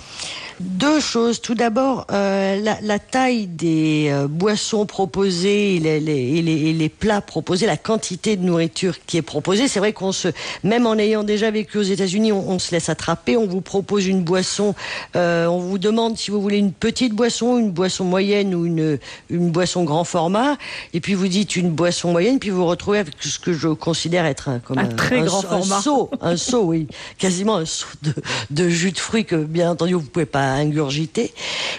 Deux 0.60 1.00
choses. 1.00 1.42
Tout 1.42 1.56
d'abord, 1.56 2.08
euh, 2.12 2.60
la, 2.62 2.78
la, 2.82 3.00
taille 3.00 3.48
des 3.48 4.10
euh, 4.10 4.28
boissons 4.28 4.86
proposées 4.86 5.76
et 5.76 5.80
les, 5.80 6.00
les, 6.00 6.42
les, 6.42 6.74
les, 6.74 6.90
plats 6.90 7.22
proposés, 7.22 7.66
la 7.66 7.78
quantité 7.78 8.38
de 8.38 8.44
nourriture 8.44 8.96
qui 9.06 9.18
est 9.18 9.22
proposée. 9.22 9.68
C'est 9.68 9.80
vrai 9.80 9.94
qu'on 9.94 10.12
se, 10.12 10.30
même 10.64 10.88
en 10.88 10.96
ayant 10.96 11.24
déjà 11.24 11.52
vécu 11.52 11.78
aux 11.78 11.84
États-Unis, 11.84 12.32
on, 12.32 12.50
on, 12.50 12.60
se 12.60 12.72
laisse 12.72 12.90
attraper. 12.90 13.38
On 13.38 13.48
vous 13.48 13.62
propose 13.62 14.08
une 14.08 14.24
boisson, 14.24 14.76
euh, 15.16 15.46
on 15.48 15.60
vous 15.60 15.78
demande 15.78 16.18
si 16.18 16.32
vous 16.32 16.42
voulez 16.42 16.58
une 16.58 16.74
petite 16.74 17.14
boisson, 17.14 17.58
une 17.58 17.72
boisson 17.72 18.06
moyenne 18.06 18.56
ou 18.56 18.66
une, 18.66 18.98
une 19.30 19.52
boisson 19.52 19.84
grand 19.84 20.04
format, 20.04 20.58
et 20.94 21.02
puis 21.02 21.14
vous 21.14 21.28
dites 21.28 21.56
une 21.56 21.72
boisson 21.72 22.12
moyenne, 22.12 22.40
puis 22.40 22.50
vous 22.50 22.58
vous 22.58 22.66
retrouvez 22.66 23.00
avec 23.00 23.16
ce 23.20 23.40
que 23.40 23.54
je 23.54 23.68
considère 23.70 24.26
être 24.26 24.50
un, 24.50 24.60
comme 24.60 24.78
un, 24.78 24.86
très 24.86 25.22
grand 25.22 25.42
format, 25.42 25.78
un 25.78 25.82
seau, 25.82 26.10
un 26.22 26.38
seau, 26.38 26.64
oui, 26.64 26.88
quasiment 27.18 27.58
un 27.58 27.66
seau 27.66 27.88
de, 28.04 28.14
de 28.52 28.70
jus 28.70 28.92
de 28.92 29.00
fruits 29.00 29.26
que 29.26 29.36
bien 29.36 29.72
entendu 29.72 29.94
vous 29.94 30.02
pouvez 30.02 30.26
pas 30.26 30.45
ingurgiter. 30.54 31.34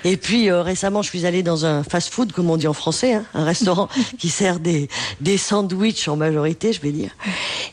Et 0.05 0.17
puis 0.17 0.51
euh, 0.51 0.63
récemment, 0.63 1.03
je 1.03 1.09
suis 1.09 1.27
allée 1.27 1.43
dans 1.43 1.67
un 1.67 1.83
fast-food, 1.83 2.33
comme 2.33 2.51
on 2.51 2.57
dit 2.57 2.69
en 2.69 2.73
français, 2.73 3.15
hein, 3.15 3.25
un 3.35 3.45
restaurant 3.45 3.89
qui 4.19 4.29
sert 4.29 4.61
des, 4.61 4.89
des 5.21 5.39
sandwichs 5.39 6.09
en 6.09 6.17
majorité, 6.17 6.73
je 6.73 6.81
vais 6.81 6.93
dire. 6.93 7.11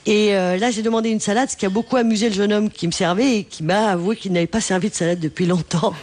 Et 0.05 0.35
euh, 0.35 0.57
là, 0.57 0.71
j'ai 0.71 0.81
demandé 0.81 1.09
une 1.09 1.19
salade, 1.19 1.49
ce 1.49 1.57
qui 1.57 1.65
a 1.65 1.69
beaucoup 1.69 1.97
amusé 1.97 2.29
le 2.29 2.35
jeune 2.35 2.53
homme 2.53 2.69
qui 2.69 2.87
me 2.87 2.91
servait 2.91 3.37
et 3.37 3.43
qui 3.43 3.63
m'a 3.63 3.89
avoué 3.89 4.15
qu'il 4.15 4.31
n'avait 4.33 4.47
pas 4.47 4.61
servi 4.61 4.89
de 4.89 4.95
salade 4.95 5.19
depuis 5.19 5.45
longtemps. 5.45 5.93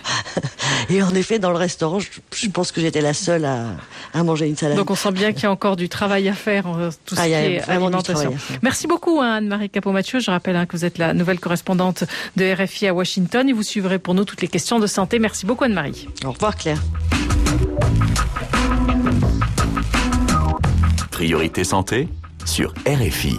et 0.90 1.02
en 1.02 1.14
effet, 1.14 1.38
dans 1.38 1.50
le 1.50 1.56
restaurant, 1.56 1.98
je, 2.00 2.48
pense 2.48 2.72
que 2.72 2.80
j'étais 2.80 3.00
la 3.00 3.14
seule 3.14 3.44
à, 3.44 3.76
à, 4.12 4.22
manger 4.22 4.48
une 4.48 4.56
salade. 4.56 4.76
Donc 4.76 4.90
on 4.90 4.94
sent 4.94 5.12
bien 5.12 5.32
qu'il 5.32 5.44
y 5.44 5.46
a 5.46 5.50
encore 5.50 5.76
du 5.76 5.88
travail 5.88 6.28
à 6.28 6.32
faire 6.32 6.66
en 6.66 6.90
tout 7.04 7.14
ce 7.14 7.20
ah, 7.20 7.26
qui 7.26 7.32
est 7.32 7.68
alimentation. 7.68 8.34
Merci 8.62 8.86
beaucoup 8.86 9.20
hein, 9.20 9.34
Anne-Marie 9.34 9.70
Capot-Mathieu. 9.70 10.20
Je 10.20 10.30
rappelle 10.30 10.56
hein, 10.56 10.66
que 10.66 10.76
vous 10.76 10.84
êtes 10.84 10.98
la 10.98 11.14
nouvelle 11.14 11.38
correspondante 11.38 12.04
de 12.36 12.52
RFI 12.52 12.88
à 12.88 12.94
Washington 12.94 13.48
et 13.48 13.52
vous 13.52 13.62
suivrez 13.62 13.98
pour 13.98 14.14
nous 14.14 14.24
toutes 14.24 14.42
les 14.42 14.48
questions 14.48 14.79
de 14.80 14.86
santé. 14.86 15.18
Merci 15.18 15.46
beaucoup 15.46 15.64
Anne-Marie. 15.64 16.08
Au 16.24 16.32
revoir 16.32 16.56
Claire. 16.56 16.80
Priorité 21.10 21.64
santé 21.64 22.08
sur 22.44 22.72
RFI. 22.86 23.38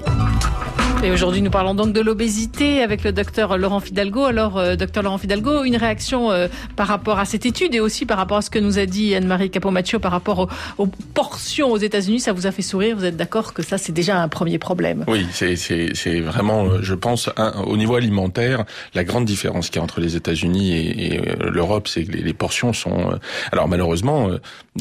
Et 1.03 1.09
aujourd'hui, 1.09 1.41
nous 1.41 1.49
parlons 1.49 1.73
donc 1.73 1.93
de 1.93 1.99
l'obésité 1.99 2.83
avec 2.83 3.03
le 3.03 3.11
docteur 3.11 3.57
Laurent 3.57 3.79
Fidalgo. 3.79 4.25
Alors, 4.25 4.59
euh, 4.59 4.75
docteur 4.75 5.01
Laurent 5.01 5.17
Fidalgo, 5.17 5.63
une 5.63 5.75
réaction 5.75 6.31
euh, 6.31 6.47
par 6.75 6.85
rapport 6.85 7.17
à 7.17 7.25
cette 7.25 7.47
étude 7.47 7.73
et 7.73 7.79
aussi 7.79 8.05
par 8.05 8.19
rapport 8.19 8.37
à 8.37 8.43
ce 8.43 8.51
que 8.51 8.59
nous 8.59 8.77
a 8.77 8.85
dit 8.85 9.15
Anne-Marie 9.15 9.49
Capomaccio 9.49 9.97
par 9.97 10.11
rapport 10.11 10.47
aux, 10.77 10.85
portions 11.15 11.71
aux 11.71 11.77
États-Unis, 11.77 12.19
ça 12.19 12.33
vous 12.33 12.45
a 12.45 12.51
fait 12.51 12.61
sourire? 12.61 12.95
Vous 12.95 13.05
êtes 13.05 13.17
d'accord 13.17 13.55
que 13.55 13.63
ça, 13.63 13.79
c'est 13.79 13.93
déjà 13.93 14.21
un 14.21 14.27
premier 14.27 14.59
problème? 14.59 15.03
Oui, 15.07 15.25
c'est 15.31 16.19
vraiment, 16.19 16.65
euh, 16.65 16.79
je 16.83 16.93
pense, 16.93 17.31
au 17.65 17.77
niveau 17.77 17.95
alimentaire, 17.95 18.65
la 18.93 19.03
grande 19.03 19.25
différence 19.25 19.71
qu'il 19.71 19.77
y 19.77 19.79
a 19.79 19.83
entre 19.83 20.01
les 20.01 20.15
États-Unis 20.15 20.71
et, 20.71 21.15
et 21.15 21.21
l'Europe, 21.51 21.87
c'est 21.87 22.03
que 22.03 22.11
les, 22.11 22.21
les, 22.21 22.33
portions 22.33 22.73
sont. 22.73 23.19
Alors 23.51 23.67
malheureusement, 23.67 24.29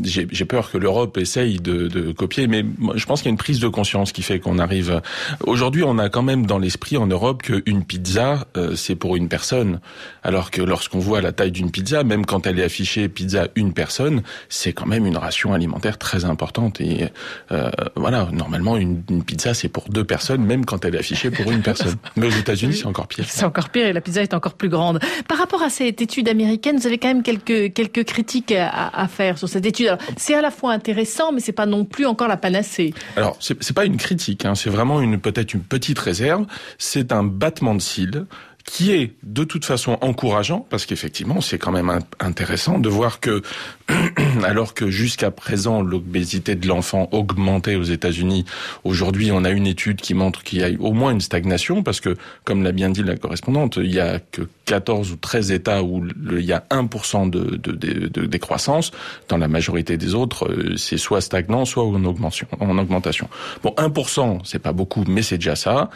j'ai 0.05 0.45
peur 0.45 0.71
que 0.71 0.77
l'Europe 0.77 1.17
essaye 1.17 1.59
de, 1.59 1.89
de, 1.89 2.13
copier, 2.13 2.47
mais 2.47 2.63
je 2.95 3.07
pense 3.07 3.23
qu'il 3.23 3.29
y 3.29 3.33
a 3.33 3.33
une 3.33 3.39
prise 3.39 3.61
de 3.61 3.69
conscience 3.69 4.13
qui 4.13 4.23
fait 4.23 4.39
qu'on 4.39 4.59
arrive. 4.59 5.01
Aujourd'hui, 5.47 5.83
on 5.83 5.99
a 5.99 6.10
quand 6.11 6.23
même 6.23 6.47
dans 6.47 6.59
l'esprit 6.59 6.97
en 6.97 7.07
Europe 7.07 7.43
qu'une 7.43 7.85
pizza, 7.85 8.47
euh, 8.57 8.77
c'est 8.77 8.95
pour 8.95 9.17
une 9.17 9.29
personne. 9.29 9.81
Alors 10.23 10.51
que 10.51 10.63
lorsqu'on 10.63 10.99
voit 10.99 11.21
la 11.21 11.33
taille 11.33 11.53
d'une 11.53 11.71
pizza, 11.71 12.05
même 12.05 12.27
quand 12.27 12.47
elle 12.47 12.59
est 12.59 12.65
affichée 12.65 13.09
pizza 13.09 13.49
une 13.55 13.73
personne, 13.73 14.23
c'est 14.49 14.73
quand 14.73 14.87
même 14.87 15.07
une 15.07 15.17
ration 15.17 15.53
alimentaire 15.53 15.99
très 15.99 16.25
importante. 16.25 16.81
Et 16.81 17.09
euh, 17.53 17.71
voilà, 17.97 18.29
normalement, 18.33 18.77
une, 18.77 19.03
pizza, 19.25 19.55
c'est 19.55 19.69
pour 19.69 19.89
deux 19.89 20.05
personnes, 20.05 20.45
même 20.45 20.65
quand 20.65 20.85
elle 20.85 20.95
est 20.95 20.99
affichée 20.99 21.31
pour 21.31 21.51
une 21.51 21.63
personne. 21.63 21.95
Mais 22.17 22.27
aux 22.27 22.31
États-Unis, 22.39 22.75
c'est 22.75 22.87
encore 22.87 23.07
pire. 23.07 23.25
C'est 23.29 23.45
encore 23.45 23.71
pire 23.71 23.87
et 23.87 23.93
la 23.93 24.01
pizza 24.01 24.23
est 24.23 24.35
encore 24.35 24.55
plus 24.55 24.69
grande. 24.69 25.01
Par 25.29 25.39
rapport 25.39 25.63
à 25.63 25.71
cette 25.71 26.03
étude 26.03 26.29
américaine, 26.29 26.77
vous 26.77 26.87
avez 26.87 26.99
quand 26.99 27.09
même 27.09 27.23
quelques, 27.23 27.73
quelques 27.73 28.05
critiques 28.05 28.53
à, 28.53 28.89
à 28.89 29.09
faire 29.09 29.39
sur 29.39 29.49
cette 29.49 29.67
étude. 29.67 29.97
C'est 30.17 30.35
à 30.35 30.43
la 30.43 30.51
fois 30.51 30.73
intéressant, 30.73 31.33
mais 31.33 31.41
c'est 31.41 31.53
pas 31.53 31.67
non 31.67 31.85
plus 31.85 32.07
encore 32.07 32.29
la 32.29 32.37
panacée. 32.37 32.93
Alors, 33.17 33.37
c'est 33.41 33.73
pas 33.73 33.85
une 33.85 33.97
critique, 33.97 34.45
hein, 34.45 34.55
c'est 34.55 34.71
vraiment 34.71 35.01
une 35.01 35.19
peut-être 35.19 35.55
une 35.55 35.63
petite 35.63 35.99
réserve, 36.01 36.47
c'est 36.79 37.13
un 37.13 37.23
battement 37.23 37.75
de 37.75 37.81
cils 37.81 38.27
qui 38.65 38.93
est 38.93 39.17
de 39.23 39.43
toute 39.45 39.65
façon 39.65 39.99
encourageant, 40.01 40.67
parce 40.71 40.87
qu'effectivement, 40.87 41.41
c'est 41.41 41.59
quand 41.59 41.73
même 41.73 41.91
intéressant 42.21 42.79
de 42.79 42.89
voir 42.89 43.19
que, 43.19 43.43
alors 44.45 44.75
que 44.75 44.91
jusqu'à 44.91 45.31
présent, 45.31 45.83
l'obésité 45.83 46.55
de 46.55 46.69
l'enfant 46.69 47.09
augmentait 47.11 47.75
aux 47.75 47.83
États-Unis, 47.83 48.45
aujourd'hui, 48.85 49.33
on 49.33 49.45
a 49.45 49.51
une 49.51 49.67
étude 49.67 50.01
qui 50.01 50.15
montre 50.15 50.43
qu'il 50.43 50.61
y 50.61 50.65
a 50.65 50.71
au 50.79 50.93
moins 50.93 51.11
une 51.11 51.21
stagnation, 51.21 51.83
parce 51.83 52.01
que, 52.01 52.17
comme 52.45 52.63
l'a 52.63 52.73
bien 52.73 52.91
dit 52.91 53.03
la 53.03 53.17
correspondante, 53.17 53.77
il 53.77 53.93
y 53.93 54.01
a 54.01 54.21
que 54.21 54.43
14 54.71 55.11
ou 55.11 55.17
13 55.17 55.51
États 55.51 55.83
où 55.83 56.07
il 56.31 56.45
y 56.45 56.53
a 56.53 56.65
1% 56.71 57.29
de, 57.29 57.57
de, 57.57 57.73
de, 58.07 58.27
décroissance. 58.27 58.93
Dans 59.29 59.37
la 59.37 59.49
majorité 59.49 59.97
des 59.97 60.15
autres, 60.15 60.49
euh, 60.49 60.77
c'est 60.77 60.97
soit 60.97 61.21
stagnant, 61.21 61.65
soit 61.65 61.83
en 61.83 62.05
augmentation. 62.05 62.47
En 62.61 62.79
augmentation. 62.79 63.29
Bon, 63.65 63.75
1%, 63.77 64.39
c'est 64.45 64.61
pas 64.61 64.73
beaucoup, 64.73 65.03
mais 65.09 65.23
c'est 65.23 65.39
déjà 65.39 65.57
ça. 65.57 65.91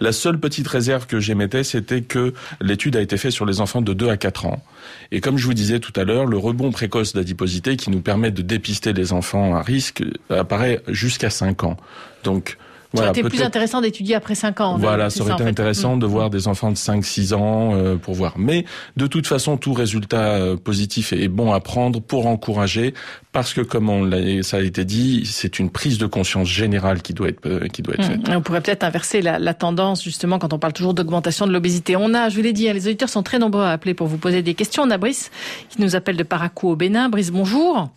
La 0.00 0.12
seule 0.12 0.40
petite 0.40 0.66
réserve 0.66 1.06
que 1.06 1.20
j'émettais, 1.20 1.64
c'était 1.64 2.00
que 2.00 2.32
l'étude 2.62 2.96
a 2.96 3.02
été 3.02 3.18
faite 3.18 3.32
sur 3.32 3.44
les 3.44 3.60
enfants 3.60 3.82
de 3.82 3.92
2 3.92 4.08
à 4.08 4.16
4 4.16 4.46
ans. 4.46 4.64
Et 5.12 5.20
comme 5.20 5.36
je 5.36 5.44
vous 5.44 5.52
disais 5.52 5.78
tout 5.78 5.92
à 5.94 6.04
l'heure, 6.04 6.24
le 6.24 6.38
rebond 6.38 6.70
précoce 6.70 7.12
d'adiposité 7.12 7.76
qui 7.76 7.90
nous 7.90 8.00
permet 8.00 8.30
de 8.30 8.40
dépister 8.40 8.94
les 8.94 9.12
enfants 9.12 9.54
à 9.54 9.60
risque 9.60 10.02
apparaît 10.30 10.80
jusqu'à 10.88 11.28
5 11.28 11.64
ans. 11.64 11.76
Donc, 12.22 12.56
ça 12.94 13.02
aurait 13.02 13.10
été 13.10 13.22
plus 13.28 13.42
intéressant 13.42 13.80
d'étudier 13.80 14.14
après 14.14 14.34
5 14.34 14.60
ans. 14.60 14.76
Voilà, 14.78 15.10
ça 15.10 15.22
aurait 15.22 15.34
été 15.34 15.44
intéressant 15.44 15.96
de 15.96 16.06
voir 16.06 16.28
mm. 16.28 16.30
des 16.30 16.48
enfants 16.48 16.70
de 16.70 16.76
5-6 16.76 17.34
ans 17.34 17.74
euh, 17.74 17.96
pour 17.96 18.14
voir. 18.14 18.34
Mais 18.38 18.64
de 18.96 19.06
toute 19.06 19.26
façon, 19.26 19.56
tout 19.56 19.72
résultat 19.72 20.34
euh, 20.34 20.56
positif 20.56 21.12
est 21.12 21.28
bon 21.28 21.52
à 21.52 21.60
prendre 21.60 22.00
pour 22.00 22.26
encourager, 22.26 22.94
parce 23.32 23.52
que 23.52 23.60
comme 23.60 23.88
on 23.88 24.10
ça 24.42 24.58
a 24.58 24.60
été 24.60 24.84
dit, 24.84 25.24
c'est 25.26 25.58
une 25.58 25.70
prise 25.70 25.98
de 25.98 26.06
conscience 26.06 26.48
générale 26.48 27.02
qui 27.02 27.14
doit 27.14 27.28
être 27.28 27.46
euh, 27.46 27.66
qui 27.68 27.82
doit 27.82 27.94
être 27.94 28.08
mm. 28.08 28.24
faite. 28.24 28.36
On 28.36 28.42
pourrait 28.42 28.60
peut-être 28.60 28.84
inverser 28.84 29.22
la, 29.22 29.38
la, 29.38 29.54
tendance 29.54 30.02
justement 30.02 30.38
quand 30.38 30.52
on 30.52 30.58
parle 30.58 30.72
toujours 30.72 30.94
d'augmentation 30.94 31.46
de 31.46 31.52
l'obésité. 31.52 31.96
On 31.96 32.14
a, 32.14 32.28
je 32.28 32.36
vous 32.36 32.42
l'ai 32.42 32.52
dit, 32.52 32.68
hein, 32.68 32.72
les 32.72 32.86
auditeurs 32.86 33.08
sont 33.08 33.22
très 33.22 33.38
nombreux 33.38 33.62
à 33.62 33.72
appeler 33.72 33.94
pour 33.94 34.06
vous 34.06 34.18
poser 34.18 34.42
des 34.42 34.54
questions. 34.54 34.82
On 34.84 34.90
a 34.90 34.98
Brice 34.98 35.30
qui 35.68 35.80
nous 35.80 35.96
appelle 35.96 36.16
de 36.16 36.22
Paracou 36.22 36.70
au 36.70 36.76
Bénin. 36.76 37.08
Brice, 37.08 37.30
bonjour. 37.30 37.88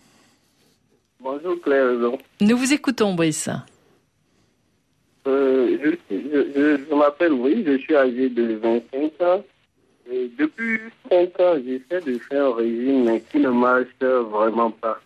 Bonjour 1.20 1.60
Claire. 1.62 1.86
Nous 2.40 2.56
vous 2.56 2.72
écoutons, 2.72 3.14
Brice. 3.14 3.50
Euh, 5.28 5.94
je, 6.10 6.94
m'appelle, 6.94 7.32
oui, 7.32 7.62
je 7.66 7.76
suis 7.78 7.94
âgé 7.94 8.30
de 8.30 8.54
25 8.54 9.20
ans. 9.20 9.44
Depuis 10.38 10.80
5 11.10 11.40
ans, 11.40 11.56
j'essaie 11.64 12.00
de 12.00 12.18
faire 12.18 12.46
un 12.46 12.54
régime, 12.54 13.20
qui 13.30 13.38
ne 13.38 13.50
marche 13.50 13.86
vraiment 14.00 14.70
pas. 14.70 14.98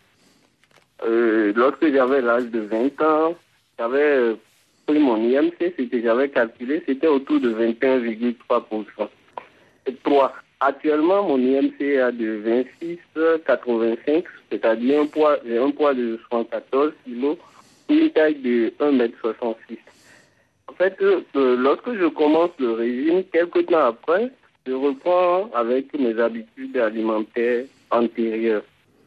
Euh, 1.05 1.53
lorsque 1.57 1.93
j'avais 1.93 2.21
l'âge 2.21 2.47
de 2.47 2.61
20 2.61 3.03
ans, 3.03 3.35
j'avais 3.77 3.99
euh, 3.99 4.35
pris 4.87 5.01
mon 5.01 5.17
IMC, 5.17 5.75
ce 5.77 5.83
que 5.83 6.01
j'avais 6.01 6.29
calculé, 6.29 6.83
c'était 6.87 7.09
autour 7.09 7.41
de 7.41 7.53
21,3%. 7.53 9.09
3. 10.05 10.33
Actuellement, 10.61 11.25
mon 11.25 11.39
IMC 11.39 11.81
est 11.81 12.13
de 12.13 12.65
26,85, 12.81 14.23
c'est-à-dire 14.49 15.03
un 15.03 15.07
poids, 15.07 15.39
un 15.45 15.71
poids 15.73 15.95
de 15.95 16.21
74 16.29 16.93
kg, 17.05 17.37
une 17.89 18.11
taille 18.11 18.37
de 18.37 18.73
1m66. 18.79 19.79
En 20.69 20.73
fait, 20.75 20.97
euh, 21.01 21.23
lorsque 21.57 21.93
je 21.95 22.07
commence 22.09 22.51
le 22.59 22.73
régime, 22.73 23.23
quelques 23.33 23.67
temps 23.67 23.87
après, 23.87 24.31
je 24.67 24.73
reprends 24.73 25.51
avec 25.55 25.93
mes 25.99 26.19
habitudes 26.19 26.77
alimentaires 26.77 27.65
antérieures. 27.91 28.63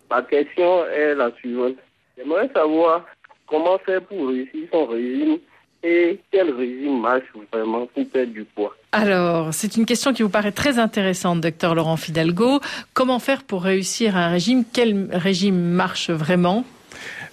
Ma 0.09 0.21
question 0.21 0.85
est 0.88 1.15
la 1.15 1.31
suivante. 1.38 1.75
J'aimerais 2.17 2.50
savoir 2.53 3.05
comment 3.47 3.77
faire 3.79 4.01
pour 4.01 4.27
réussir 4.29 4.67
son 4.71 4.85
régime 4.85 5.38
et 5.83 6.19
quel 6.31 6.51
régime 6.51 7.00
marche 7.00 7.24
vraiment 7.51 7.85
pour 7.88 8.07
perdre 8.09 8.33
du 8.33 8.43
poids. 8.43 8.75
Alors, 8.91 9.53
c'est 9.53 9.77
une 9.77 9.85
question 9.85 10.13
qui 10.13 10.24
vous 10.24 10.29
paraît 10.29 10.51
très 10.51 10.79
intéressante, 10.79 11.41
docteur 11.41 11.75
Laurent 11.75 11.97
Fidalgo. 11.97 12.59
Comment 12.93 13.19
faire 13.19 13.43
pour 13.43 13.63
réussir 13.63 14.17
un 14.17 14.29
régime? 14.29 14.63
Quel 14.74 15.09
régime 15.12 15.55
marche 15.55 16.09
vraiment? 16.09 16.63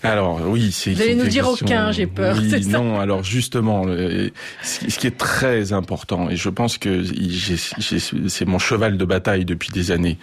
Alors 0.02 0.40
oui, 0.46 0.72
c'est. 0.72 0.92
Vous 0.92 1.02
allez 1.02 1.14
nous 1.14 1.28
dire 1.28 1.48
aucun, 1.48 1.92
j'ai 1.92 2.06
peur. 2.06 2.36
Oui, 2.38 2.66
non, 2.66 2.98
alors 2.98 3.22
justement, 3.22 3.84
ce 4.62 4.98
qui 4.98 5.06
est 5.06 5.16
très 5.16 5.72
important, 5.72 6.28
et 6.28 6.36
je 6.36 6.48
pense 6.48 6.78
que 6.78 7.04
c'est 8.28 8.44
mon 8.44 8.58
cheval 8.58 8.96
de 8.98 9.04
bataille 9.04 9.44
depuis 9.44 9.70
des 9.70 9.90
années, 9.90 10.18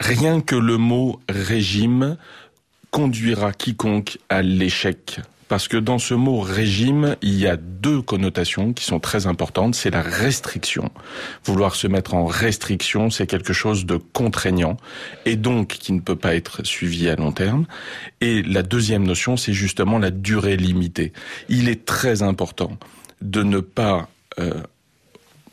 rien 0.00 0.40
que 0.40 0.56
le 0.56 0.76
mot 0.76 1.20
régime 1.28 2.16
conduira 2.90 3.52
quiconque 3.52 4.18
à 4.28 4.42
l'échec 4.42 5.20
parce 5.48 5.66
que 5.66 5.76
dans 5.76 5.98
ce 5.98 6.14
mot 6.14 6.40
régime, 6.40 7.16
il 7.22 7.38
y 7.38 7.46
a 7.46 7.56
deux 7.56 8.02
connotations 8.02 8.72
qui 8.72 8.84
sont 8.84 9.00
très 9.00 9.26
importantes. 9.26 9.74
C'est 9.74 9.90
la 9.90 10.02
restriction. 10.02 10.90
Vouloir 11.44 11.74
se 11.74 11.86
mettre 11.86 12.14
en 12.14 12.26
restriction, 12.26 13.10
c'est 13.10 13.26
quelque 13.26 13.52
chose 13.52 13.86
de 13.86 13.96
contraignant 13.96 14.76
et 15.24 15.36
donc 15.36 15.68
qui 15.68 15.92
ne 15.92 16.00
peut 16.00 16.16
pas 16.16 16.34
être 16.34 16.64
suivi 16.64 17.08
à 17.08 17.16
long 17.16 17.32
terme. 17.32 17.66
Et 18.20 18.42
la 18.42 18.62
deuxième 18.62 19.04
notion, 19.04 19.36
c'est 19.36 19.54
justement 19.54 19.98
la 19.98 20.10
durée 20.10 20.56
limitée. 20.56 21.12
Il 21.48 21.68
est 21.68 21.84
très 21.84 22.22
important 22.22 22.76
de 23.22 23.42
ne 23.42 23.60
pas 23.60 24.08
euh, 24.38 24.62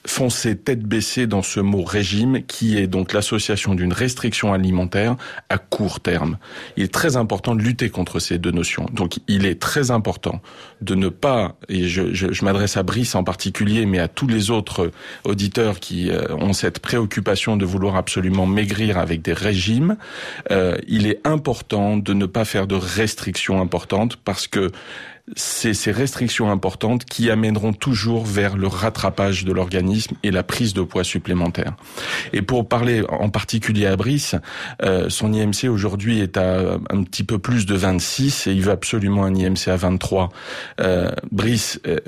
foncer 0.06 0.56
tête 0.56 0.84
baissée 0.84 1.28
dans 1.28 1.42
ce 1.42 1.60
mot 1.60 1.84
régime 1.84 2.44
qui 2.44 2.78
est 2.78 2.88
donc 2.88 3.14
l'association 3.14 3.76
d'une 3.76 3.94
restriction 3.94 4.54
alimentaire 4.54 5.16
à 5.50 5.58
court 5.58 6.00
terme. 6.00 6.38
Il 6.78 6.84
est 6.84 6.94
très 6.94 7.18
important 7.18 7.56
de 7.56 7.62
lutter 7.62 7.90
contre 7.90 8.20
ces 8.20 8.38
deux 8.38 8.52
notions. 8.52 8.88
Donc 8.94 9.20
il 9.28 9.46
est 9.46 9.60
très 9.60 9.92
important 9.92 10.42
de 10.82 10.96
ne 10.96 11.10
pas, 11.10 11.56
et 11.70 11.88
je, 11.88 12.14
je, 12.14 12.32
je 12.32 12.46
m'adresse 12.46 12.78
à 12.78 12.84
Brice 12.84 13.16
en 13.16 13.24
particulier, 13.24 13.86
mais 13.86 14.00
à 14.00 14.08
tous 14.08 14.28
les 14.28 14.52
autres 14.52 14.92
auditeurs 15.24 15.80
qui 15.80 16.10
euh, 16.12 16.36
ont 16.36 16.54
cette 16.54 16.80
préoccupation 16.80 17.58
de 17.58 17.66
vouloir 17.66 17.96
absolument 17.96 18.46
maigrir 18.46 18.98
avec 18.98 19.22
des 19.22 19.34
régimes, 19.34 19.98
euh, 20.52 20.78
il 20.88 21.08
est 21.08 21.26
important 21.26 21.98
de 21.98 22.14
ne 22.14 22.26
pas 22.26 22.46
faire 22.46 22.68
de 22.68 22.76
restrictions 22.76 23.62
importantes 23.62 24.18
parce 24.18 24.48
que 24.48 24.72
c'est 25.36 25.74
ces 25.74 25.92
restrictions 25.92 26.52
importantes 26.52 27.06
qui 27.06 27.32
amèneront 27.32 27.74
toujours 27.74 28.26
vers 28.26 28.58
le 28.58 28.68
rattrapage 28.68 29.44
de 29.44 29.52
l'organisme 29.52 30.16
et 30.24 30.32
la 30.32 30.44
prise 30.44 30.74
de 30.74 30.82
poids 30.82 31.04
supplémentaire. 31.04 31.74
Et 32.34 32.42
pour 32.42 32.68
parler 32.68 33.04
en 33.10 33.30
particulier 33.30 33.88
à 33.88 33.96
Brice, 33.96 34.36
euh, 34.84 35.10
son 35.10 35.34
IMC 35.34 35.68
aujourd'hui 35.68 36.20
est 36.20 36.38
à 36.38 36.78
un 36.90 37.04
petit 37.04 37.24
peu 37.24 37.40
plus 37.40 37.66
de 37.66 37.76
26 37.76 38.48
et 38.48 38.52
il 38.52 38.62
veut 38.62 38.72
absolument 38.72 39.26
un 39.26 39.34
IMC 39.34 39.68
à 39.68 39.76
23. 39.76 40.30
Euh, 40.80 41.12
Brice, 41.32 41.80
euh, 41.88 42.00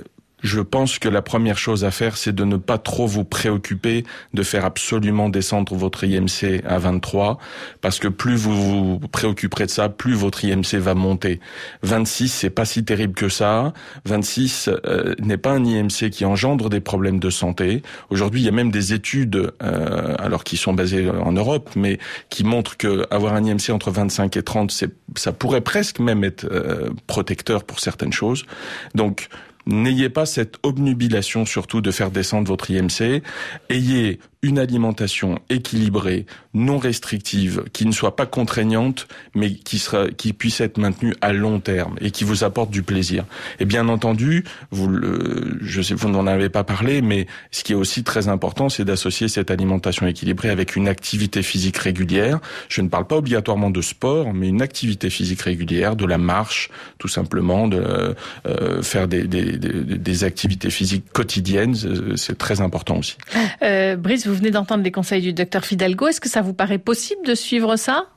je 0.44 0.62
pense 0.62 1.00
que 1.00 1.10
la 1.10 1.22
première 1.22 1.58
chose 1.58 1.84
à 1.84 1.92
faire, 1.92 2.16
c'est 2.16 2.34
de 2.34 2.44
ne 2.44 2.58
pas 2.58 2.78
trop 2.78 3.08
vous 3.08 3.24
préoccuper 3.24 4.04
de 4.34 4.44
faire 4.44 4.66
absolument 4.66 5.30
descendre 5.30 5.76
votre 5.76 6.04
IMC 6.04 6.62
à 6.66 6.78
23, 6.78 7.40
parce 7.82 8.00
que 8.00 8.08
plus 8.08 8.36
vous 8.36 9.00
vous 9.00 9.00
préoccuperez 9.00 9.66
de 9.66 9.72
ça, 9.72 9.90
plus 9.90 10.14
votre 10.14 10.46
IMC 10.46 10.76
va 10.76 10.94
monter. 10.94 11.40
26, 11.82 12.30
c'est 12.30 12.50
pas 12.52 12.66
si 12.66 12.86
terrible 12.86 13.14
que 13.14 13.30
ça. 13.30 13.74
26 14.06 14.70
euh, 14.86 15.16
n'est 15.20 15.38
pas 15.38 15.52
un 15.52 15.66
IMC 15.66 16.12
qui 16.12 16.24
engendre 16.24 16.70
des 16.70 16.82
problèmes 16.82 17.20
de 17.20 17.32
santé. 17.32 17.82
Aujourd'hui, 18.10 18.42
il 18.42 18.46
y 18.46 18.50
a 18.50 18.52
même 18.52 18.72
des 18.72 18.94
études, 18.94 19.54
euh, 19.64 20.16
alors 20.20 20.44
qui 20.44 20.58
sont 20.58 20.74
basées 20.74 21.10
en 21.10 21.32
Europe, 21.32 21.72
mais 21.76 21.98
qui 22.30 22.44
montrent 22.44 22.78
que 22.78 23.08
avoir 23.10 23.34
un 23.34 23.44
IMC 23.44 23.72
entre 23.72 23.90
25 23.90 24.38
et 24.38 24.44
30, 24.44 24.72
c'est, 24.72 24.92
ça 25.16 25.32
pourrait 25.32 25.62
presque 25.62 26.00
même 26.00 26.24
être 26.24 26.46
euh, 26.52 26.90
protecteur 27.08 27.64
pour 27.64 27.80
certaines 27.80 28.14
choses. 28.14 28.46
Donc, 28.94 29.30
N'ayez 29.68 30.10
pas 30.10 30.26
cette 30.26 30.58
obnubilation 30.64 31.46
surtout 31.46 31.82
de 31.82 31.92
faire 31.92 32.10
descendre 32.10 32.48
votre 32.48 32.72
IMC. 32.72 33.22
Ayez 33.70 34.20
une 34.44 34.60
alimentation 34.60 35.40
équilibrée, 35.50 36.26
non 36.54 36.78
restrictive, 36.78 37.64
qui 37.74 37.86
ne 37.86 37.92
soit 37.92 38.16
pas 38.16 38.26
contraignante, 38.26 39.08
mais 39.36 39.54
qui 39.54 39.80
sera, 39.80 40.10
qui 40.10 40.32
puisse 40.32 40.62
être 40.62 40.78
maintenue 40.78 41.16
à 41.22 41.34
long 41.34 41.60
terme 41.60 41.96
et 42.02 42.12
qui 42.12 42.24
vous 42.24 42.44
apporte 42.44 42.70
du 42.70 42.84
plaisir. 42.84 43.26
Et 43.60 43.66
bien 43.66 43.88
entendu, 43.90 44.46
vous, 44.72 44.88
le, 44.88 45.58
je 45.62 45.82
sais, 45.82 45.96
vous 45.96 46.10
n'en 46.10 46.28
avez 46.28 46.50
pas 46.50 46.64
parlé, 46.64 47.02
mais 47.02 47.26
ce 47.52 47.64
qui 47.64 47.74
est 47.74 47.76
aussi 47.76 48.04
très 48.04 48.28
important, 48.28 48.70
c'est 48.70 48.86
d'associer 48.86 49.28
cette 49.28 49.50
alimentation 49.50 50.06
équilibrée 50.06 50.50
avec 50.50 50.76
une 50.76 50.88
activité 50.88 51.42
physique 51.42 51.78
régulière. 51.78 52.40
Je 52.70 52.82
ne 52.82 52.90
parle 52.90 53.08
pas 53.08 53.18
obligatoirement 53.18 53.72
de 53.72 53.82
sport, 53.82 54.34
mais 54.34 54.48
une 54.48 54.62
activité 54.62 55.10
physique 55.10 55.42
régulière, 55.42 55.96
de 55.96 56.06
la 56.06 56.20
marche, 56.20 56.70
tout 57.00 57.08
simplement, 57.08 57.68
de 57.68 58.16
euh, 58.46 58.82
faire 58.84 59.08
des, 59.08 59.28
des, 59.28 59.57
des, 59.60 59.98
des, 59.98 60.24
activités 60.24 60.70
physiques 60.70 61.12
quotidiennes, 61.12 61.76
c'est 62.16 62.38
très 62.38 62.62
important 62.62 62.98
aussi. 62.98 63.18
Euh, 63.62 63.96
Brice, 63.96 64.28
vous 64.28 64.36
venez 64.36 64.52
d'entendre 64.52 64.84
les 64.84 64.92
conseils 64.92 65.22
du 65.22 65.34
docteur 65.34 65.66
Fidalgo. 65.66 66.08
Est-ce 66.08 66.22
que 66.22 66.30
ça 66.30 66.42
vous 66.42 66.54
paraît 66.54 66.78
possible 66.78 67.26
de 67.26 67.36
suivre 67.36 67.76
ça? 67.76 68.08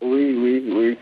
Oui, 0.00 0.34
oui, 0.36 0.64
oui. 0.68 0.98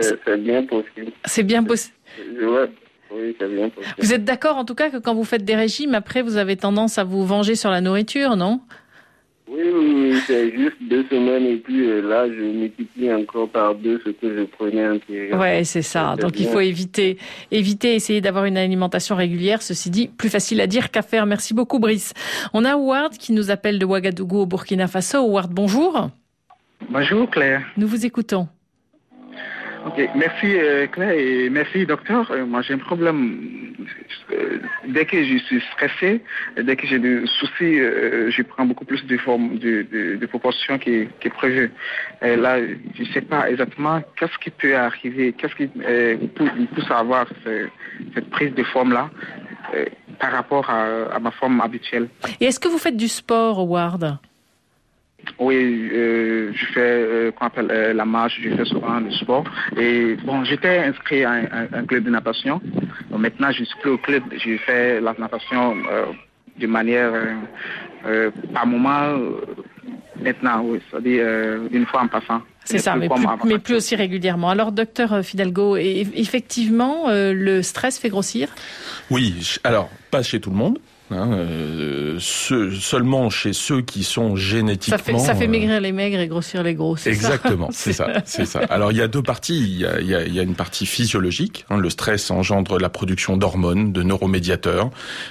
C'est 0.00 0.36
bien 0.40 0.64
possible. 0.64 1.12
C'est 1.24 1.42
bien 1.42 1.62
possible. 1.62 1.94
Ouais. 2.42 2.70
Oui, 3.12 3.36
c'est 3.38 3.48
bien 3.48 3.68
possible. 3.68 3.94
Vous 3.98 4.12
êtes 4.12 4.24
d'accord 4.24 4.56
en 4.56 4.64
tout 4.64 4.74
cas 4.74 4.90
que 4.90 4.96
quand 4.96 5.14
vous 5.14 5.24
faites 5.24 5.44
des 5.44 5.56
régimes, 5.56 5.94
après 5.94 6.22
vous 6.22 6.36
avez 6.36 6.56
tendance 6.56 6.98
à 6.98 7.04
vous 7.04 7.24
venger 7.24 7.54
sur 7.54 7.70
la 7.70 7.80
nourriture, 7.80 8.36
non? 8.36 8.60
Oui, 9.50 9.62
oui. 9.74 10.20
C'est 10.26 10.52
juste 10.52 10.76
deux 10.80 11.04
semaines 11.10 11.44
et 11.44 11.56
puis 11.56 11.90
euh, 11.90 12.00
là, 12.00 12.28
je 12.28 12.40
multiplie 12.40 13.12
encore 13.12 13.48
par 13.48 13.74
deux 13.74 14.00
ce 14.04 14.10
que 14.10 14.38
je 14.38 14.44
prenais 14.44 14.88
antérieurement. 14.88 15.42
Ouais, 15.42 15.64
c'est 15.64 15.82
ça. 15.82 16.14
Donc 16.16 16.38
il 16.38 16.46
faut 16.46 16.60
éviter, 16.60 17.18
éviter, 17.50 17.96
essayer 17.96 18.20
d'avoir 18.20 18.44
une 18.44 18.56
alimentation 18.56 19.16
régulière. 19.16 19.60
Ceci 19.60 19.90
dit, 19.90 20.06
plus 20.06 20.28
facile 20.28 20.60
à 20.60 20.68
dire 20.68 20.92
qu'à 20.92 21.02
faire. 21.02 21.26
Merci 21.26 21.52
beaucoup, 21.52 21.80
Brice. 21.80 22.14
On 22.54 22.64
a 22.64 22.74
Howard 22.74 23.14
qui 23.14 23.32
nous 23.32 23.50
appelle 23.50 23.80
de 23.80 23.84
Ouagadougou 23.84 24.38
au 24.38 24.46
Burkina 24.46 24.86
Faso. 24.86 25.18
Howard, 25.18 25.52
bonjour. 25.52 26.10
Bonjour 26.88 27.28
Claire. 27.28 27.64
Nous 27.76 27.88
vous 27.88 28.06
écoutons. 28.06 28.46
Ok, 29.86 30.10
merci 30.14 30.46
euh, 30.58 30.86
Claire 30.86 31.12
et 31.12 31.48
merci 31.48 31.86
docteur. 31.86 32.30
Euh, 32.30 32.44
moi 32.44 32.60
j'ai 32.62 32.74
un 32.74 32.78
problème. 32.78 33.74
Euh, 34.30 34.58
dès 34.86 35.06
que 35.06 35.22
je 35.24 35.38
suis 35.38 35.62
stressé, 35.72 36.20
dès 36.60 36.76
que 36.76 36.86
j'ai 36.86 36.98
des 36.98 37.24
soucis, 37.26 37.76
je 37.78 38.42
prends 38.42 38.66
beaucoup 38.66 38.84
plus 38.84 39.04
de 39.06 39.16
formes 39.16 39.58
de, 39.58 39.86
de, 40.16 40.26
proportions 40.26 40.78
qui, 40.78 41.08
qui 41.20 41.28
prévu. 41.30 41.72
Là, 42.20 42.58
je 42.94 43.02
ne 43.02 43.08
sais 43.08 43.22
pas 43.22 43.50
exactement 43.50 44.02
qu'est-ce 44.16 44.38
qui 44.38 44.50
peut 44.50 44.76
arriver, 44.76 45.32
qu'est-ce 45.32 45.54
qui 45.56 45.68
me 45.76 46.66
pousse 46.66 46.90
à 46.90 46.98
avoir 46.98 47.26
ce- 47.44 47.68
cette 48.14 48.28
prise 48.30 48.54
de 48.54 48.62
forme 48.62 48.92
là 48.92 49.10
par 50.18 50.32
rapport 50.32 50.68
à, 50.68 51.14
à 51.14 51.18
ma 51.18 51.30
forme 51.30 51.60
habituelle. 51.62 52.08
Et 52.40 52.44
est-ce 52.46 52.60
que 52.60 52.68
vous 52.68 52.78
faites 52.78 52.96
du 52.96 53.08
sport, 53.08 53.58
Howard 53.58 54.18
Oui, 55.38 55.56
euh, 55.92 56.52
je 56.54 56.66
fais 56.66 56.80
euh, 56.80 57.30
qu'on 57.32 57.46
appelle 57.46 57.68
euh, 57.70 57.92
la 57.94 58.04
marche, 58.04 58.38
je 58.42 58.50
fais 58.54 58.64
souvent 58.64 59.00
du 59.00 59.12
sport. 59.16 59.44
Et 59.78 60.16
bon, 60.24 60.44
j'étais 60.44 60.78
inscrit 60.78 61.24
à 61.24 61.30
un, 61.32 61.44
un- 61.44 61.68
un 61.80 61.84
club 61.84 62.04
de 62.04 62.10
natation. 62.10 62.60
Donc, 63.10 63.20
maintenant, 63.20 63.50
je 63.50 63.64
suis 63.64 63.78
plus 63.80 63.90
au 63.90 63.98
club. 63.98 64.22
Je 64.32 64.56
fais 64.58 65.00
la 65.00 65.14
natation 65.18 65.76
euh, 65.90 66.06
de 66.58 66.66
manière 66.66 67.10
euh, 67.14 67.34
euh, 68.06 68.30
par 68.52 68.66
moment. 68.66 69.00
euh, 69.18 69.40
maintenant, 70.22 70.62
oui, 70.64 70.80
c'est-à-dire 70.90 71.22
euh, 71.24 71.68
une 71.72 71.86
fois 71.86 72.02
en 72.02 72.08
passant. 72.08 72.42
C'est 72.64 72.78
ça, 72.78 72.94
mais 72.94 73.08
plus, 73.08 73.26
mais 73.46 73.58
plus 73.58 73.74
aussi 73.74 73.96
régulièrement. 73.96 74.50
Alors, 74.50 74.70
docteur 74.70 75.24
Fidalgo, 75.24 75.76
et- 75.76 76.06
effectivement, 76.14 77.08
euh, 77.08 77.32
le 77.32 77.62
stress 77.62 77.98
fait 77.98 78.10
grossir? 78.10 78.48
Oui, 79.10 79.56
alors 79.64 79.90
pas 80.10 80.22
chez 80.22 80.40
tout 80.40 80.50
le 80.50 80.56
monde. 80.56 80.78
Hein, 81.12 81.32
euh, 81.32 82.16
ceux- 82.20 82.70
seulement 82.72 83.30
chez 83.30 83.52
ceux 83.52 83.80
qui 83.82 84.04
sont 84.04 84.36
ça 84.36 84.42
génétiquement. 84.42 84.98
fait, 84.98 85.18
ça 85.18 85.34
fait 85.34 85.46
euh, 85.46 85.48
maigrir 85.48 85.80
les 85.80 85.90
maigres 85.92 86.20
et 86.20 86.28
grossir 86.28 86.62
les 86.62 86.74
gros. 86.74 86.96
c'est 86.96 87.12
ça 87.14 87.34
Exactement, 87.34 87.68
c'est 87.72 87.92
ça, 87.92 88.08
c'est 88.24 88.46
ça. 88.46 88.60
Alors 88.70 88.92
il 88.92 88.98
y 88.98 89.02
a 89.02 89.08
deux 89.08 89.22
parties. 89.22 89.58
Il 89.60 89.78
y 89.80 89.86
a, 89.86 90.00
il 90.00 90.06
y 90.06 90.14
a- 90.14 90.24
il 90.24 90.32
y 90.34 90.38
a 90.38 90.42
une 90.42 90.54
partie 90.54 90.86
physiologique. 90.86 91.64
hein, 91.70 91.78
le 91.78 91.90
stress 91.90 92.30
engendre 92.30 92.78
la 92.78 92.88
production 92.90 93.36
d'hormones, 93.36 93.92
de 93.92 94.02
neuromédiateurs, 94.04 94.90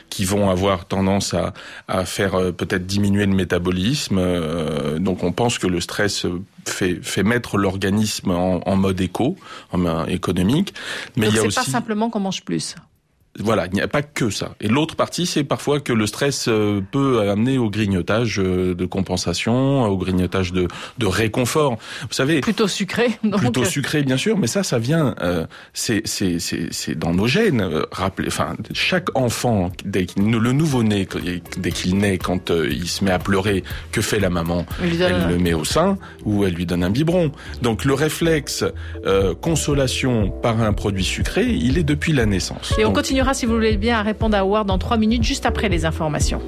qui 0.09 0.25
vont 0.25 0.49
avoir 0.49 0.85
tendance 0.85 1.33
à, 1.33 1.53
à 1.87 2.03
faire 2.05 2.35
euh, 2.35 2.51
peut-être 2.51 2.85
diminuer 2.85 3.25
le 3.25 3.33
métabolisme. 3.33 4.17
Euh, 4.17 4.99
donc 4.99 5.23
on 5.23 5.31
pense 5.31 5.59
que 5.59 5.67
le 5.67 5.79
stress 5.79 6.25
euh, 6.25 6.41
fait, 6.65 6.99
fait 7.01 7.23
mettre 7.23 7.57
l'organisme 7.57 8.31
en, 8.31 8.61
en 8.67 8.75
mode 8.75 8.99
éco, 8.99 9.37
en 9.71 9.77
mode 9.77 10.09
économique. 10.09 10.73
Mais 11.15 11.27
Donc, 11.27 11.33
il 11.33 11.35
y 11.35 11.39
a 11.39 11.41
c'est 11.43 11.47
aussi 11.47 11.55
pas 11.57 11.63
simplement 11.63 12.09
qu'on 12.09 12.19
mange 12.19 12.43
plus. 12.43 12.75
Voilà, 13.37 13.67
il 13.67 13.73
n'y 13.73 13.81
a 13.81 13.87
pas 13.87 14.01
que 14.01 14.29
ça. 14.29 14.55
Et 14.59 14.67
l'autre 14.67 14.95
partie, 14.95 15.25
c'est 15.25 15.43
parfois 15.43 15.79
que 15.79 15.93
le 15.93 16.07
stress 16.07 16.47
euh, 16.47 16.81
peut 16.91 17.29
amener 17.29 17.57
au 17.57 17.69
grignotage 17.69 18.39
euh, 18.39 18.73
de 18.75 18.85
compensation, 18.85 19.83
au 19.83 19.97
grignotage 19.97 20.51
de, 20.51 20.67
de 20.97 21.05
réconfort. 21.05 21.77
Vous 22.01 22.07
savez, 22.13 22.41
Plutôt 22.41 22.67
sucré. 22.67 23.07
Donc, 23.23 23.39
plutôt 23.39 23.61
euh, 23.61 23.65
sucré 23.65 24.03
bien 24.03 24.17
sûr, 24.17 24.37
mais 24.37 24.47
ça, 24.47 24.63
ça 24.63 24.79
vient, 24.79 25.15
euh, 25.21 25.45
c'est 25.73 26.01
c'est 26.05 26.39
c'est 26.39 26.67
c'est 26.71 26.95
dans 26.95 27.13
nos 27.13 27.27
gènes. 27.27 27.65
Rappelez, 27.91 28.27
enfin, 28.27 28.55
chaque 28.73 29.07
enfant 29.15 29.71
dès 29.85 30.05
qu'il 30.05 30.29
le 30.29 30.51
nouveau-né 30.51 31.07
dès 31.57 31.71
qu'il 31.71 31.97
naît, 31.97 32.17
quand 32.17 32.49
il 32.49 32.87
se 32.87 33.03
met 33.03 33.11
à 33.11 33.19
pleurer, 33.19 33.63
que 33.91 34.01
fait 34.01 34.19
la 34.19 34.29
maman? 34.29 34.65
Elle 34.81 35.27
le 35.29 35.37
met 35.37 35.53
au 35.53 35.63
sein 35.63 35.97
ou 36.25 36.45
elle 36.45 36.53
lui 36.53 36.65
donne 36.65 36.83
un 36.83 36.89
biberon. 36.89 37.31
Donc 37.61 37.85
le 37.85 37.93
réflexe 37.93 38.63
euh, 39.05 39.33
consolation 39.35 40.29
par 40.29 40.61
un 40.61 40.73
produit 40.73 41.03
sucré, 41.03 41.45
il 41.45 41.77
est 41.77 41.83
depuis 41.83 42.13
la 42.13 42.25
naissance. 42.25 42.73
Et 42.77 42.85
on 42.85 42.89
Donc, 42.89 42.95
continuera, 43.19 43.33
si 43.33 43.45
vous 43.45 43.55
voulez 43.55 43.75
bien, 43.75 43.97
à 43.97 44.01
répondre 44.01 44.37
à 44.37 44.39
Howard 44.39 44.65
dans 44.65 44.77
trois 44.77 44.95
minutes, 44.95 45.23
juste 45.23 45.45
après 45.45 45.67
les 45.67 45.83
informations. 45.83 46.41